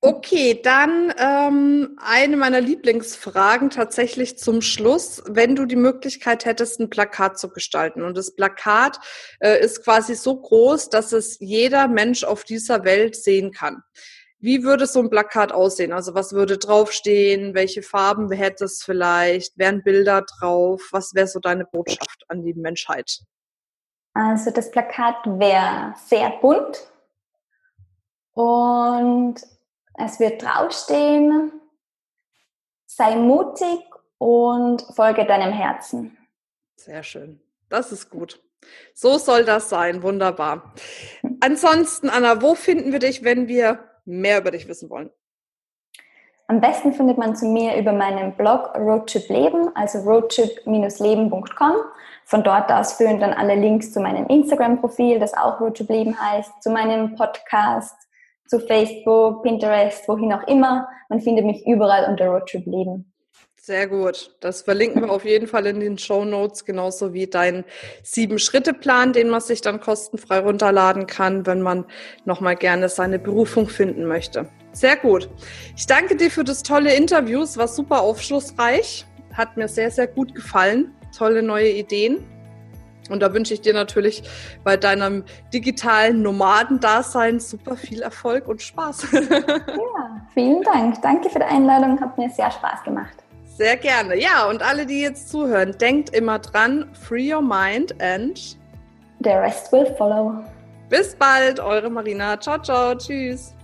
Okay, 0.04 0.60
dann 0.60 1.14
ähm, 1.16 1.96
eine 2.02 2.36
meiner 2.36 2.60
Lieblingsfragen 2.60 3.70
tatsächlich 3.70 4.36
zum 4.36 4.60
Schluss. 4.60 5.22
Wenn 5.28 5.54
du 5.54 5.64
die 5.64 5.76
Möglichkeit 5.76 6.44
hättest, 6.44 6.80
ein 6.80 6.90
Plakat 6.90 7.38
zu 7.38 7.50
gestalten 7.50 8.02
und 8.02 8.16
das 8.16 8.34
Plakat 8.34 8.98
äh, 9.38 9.60
ist 9.60 9.84
quasi 9.84 10.16
so 10.16 10.40
groß, 10.40 10.90
dass 10.90 11.12
es 11.12 11.38
jeder 11.38 11.86
Mensch 11.86 12.24
auf 12.24 12.42
dieser 12.42 12.84
Welt 12.84 13.14
sehen 13.14 13.52
kann. 13.52 13.84
Wie 14.42 14.64
würde 14.64 14.86
so 14.86 14.98
ein 14.98 15.08
Plakat 15.08 15.52
aussehen? 15.52 15.92
Also 15.92 16.14
was 16.16 16.32
würde 16.32 16.58
draufstehen? 16.58 17.54
Welche 17.54 17.80
Farben 17.80 18.28
hätte 18.32 18.64
es 18.64 18.82
vielleicht? 18.82 19.56
Wären 19.56 19.84
Bilder 19.84 20.22
drauf? 20.22 20.88
Was 20.90 21.14
wäre 21.14 21.28
so 21.28 21.38
deine 21.38 21.64
Botschaft 21.64 22.24
an 22.26 22.42
die 22.42 22.52
Menschheit? 22.52 23.20
Also 24.14 24.50
das 24.50 24.72
Plakat 24.72 25.24
wäre 25.26 25.94
sehr 26.06 26.30
bunt 26.40 26.90
und 28.32 29.36
es 29.94 30.18
wird 30.18 30.42
draufstehen, 30.42 31.52
sei 32.86 33.14
mutig 33.14 33.78
und 34.18 34.82
folge 34.96 35.24
deinem 35.24 35.52
Herzen. 35.52 36.18
Sehr 36.74 37.04
schön. 37.04 37.40
Das 37.68 37.92
ist 37.92 38.10
gut. 38.10 38.42
So 38.92 39.18
soll 39.18 39.44
das 39.44 39.68
sein. 39.68 40.02
Wunderbar. 40.02 40.74
Ansonsten, 41.40 42.10
Anna, 42.10 42.42
wo 42.42 42.56
finden 42.56 42.90
wir 42.90 42.98
dich, 42.98 43.22
wenn 43.22 43.46
wir 43.46 43.88
mehr 44.04 44.38
über 44.38 44.50
dich 44.50 44.68
wissen 44.68 44.90
wollen? 44.90 45.10
Am 46.48 46.60
besten 46.60 46.92
findet 46.92 47.16
man 47.16 47.34
zu 47.34 47.46
mir 47.46 47.76
über 47.76 47.92
meinen 47.92 48.32
Blog 48.36 48.74
Roadtrip 48.76 49.28
Leben, 49.28 49.74
also 49.74 49.98
roadtrip-leben.com. 50.00 51.72
Von 52.24 52.44
dort 52.44 52.70
aus 52.70 52.94
führen 52.94 53.20
dann 53.20 53.32
alle 53.32 53.54
Links 53.54 53.92
zu 53.92 54.00
meinem 54.00 54.26
Instagram-Profil, 54.26 55.18
das 55.18 55.34
auch 55.34 55.60
Roadtrip 55.60 55.88
Leben 55.88 56.18
heißt, 56.20 56.62
zu 56.62 56.70
meinem 56.70 57.14
Podcast, 57.16 57.94
zu 58.46 58.60
Facebook, 58.60 59.42
Pinterest, 59.42 60.06
wohin 60.08 60.32
auch 60.32 60.46
immer. 60.46 60.88
Man 61.08 61.20
findet 61.20 61.46
mich 61.46 61.66
überall 61.66 62.10
unter 62.10 62.26
Roadtrip 62.26 62.66
Leben. 62.66 63.11
Sehr 63.64 63.86
gut. 63.86 64.34
Das 64.40 64.62
verlinken 64.62 65.02
wir 65.02 65.12
auf 65.12 65.24
jeden 65.24 65.46
Fall 65.46 65.66
in 65.66 65.78
den 65.78 65.96
Show 65.96 66.24
Notes, 66.24 66.64
genauso 66.64 67.12
wie 67.12 67.28
deinen 67.28 67.64
Sieben-Schritte-Plan, 68.02 69.12
den 69.12 69.28
man 69.28 69.40
sich 69.40 69.60
dann 69.60 69.78
kostenfrei 69.78 70.40
runterladen 70.40 71.06
kann, 71.06 71.46
wenn 71.46 71.62
man 71.62 71.84
nochmal 72.24 72.56
gerne 72.56 72.88
seine 72.88 73.20
Berufung 73.20 73.68
finden 73.68 74.06
möchte. 74.06 74.48
Sehr 74.72 74.96
gut. 74.96 75.28
Ich 75.76 75.86
danke 75.86 76.16
dir 76.16 76.28
für 76.28 76.42
das 76.42 76.64
tolle 76.64 76.92
Interview. 76.96 77.42
Es 77.42 77.56
war 77.56 77.68
super 77.68 78.00
aufschlussreich. 78.00 79.06
Hat 79.32 79.56
mir 79.56 79.68
sehr, 79.68 79.92
sehr 79.92 80.08
gut 80.08 80.34
gefallen. 80.34 80.92
Tolle 81.16 81.40
neue 81.40 81.70
Ideen. 81.70 82.18
Und 83.10 83.20
da 83.20 83.32
wünsche 83.32 83.54
ich 83.54 83.60
dir 83.60 83.74
natürlich 83.74 84.24
bei 84.64 84.76
deinem 84.76 85.22
digitalen 85.54 86.22
Nomadendasein 86.22 87.38
super 87.38 87.76
viel 87.76 88.02
Erfolg 88.02 88.48
und 88.48 88.60
Spaß. 88.60 89.06
ja, 89.12 90.26
vielen 90.34 90.62
Dank. 90.62 91.00
Danke 91.00 91.30
für 91.30 91.38
die 91.38 91.44
Einladung. 91.44 92.00
Hat 92.00 92.18
mir 92.18 92.28
sehr 92.28 92.50
Spaß 92.50 92.82
gemacht. 92.82 93.21
Sehr 93.56 93.76
gerne. 93.76 94.18
Ja, 94.18 94.48
und 94.48 94.62
alle, 94.62 94.86
die 94.86 95.02
jetzt 95.02 95.28
zuhören, 95.28 95.76
denkt 95.78 96.10
immer 96.10 96.38
dran, 96.38 96.88
free 96.94 97.32
your 97.32 97.42
mind 97.42 97.92
and 98.02 98.56
the 99.22 99.30
rest 99.30 99.70
will 99.72 99.86
follow. 99.96 100.42
Bis 100.88 101.14
bald, 101.14 101.60
eure 101.60 101.90
Marina. 101.90 102.38
Ciao, 102.40 102.58
ciao, 102.58 102.94
tschüss. 102.94 103.54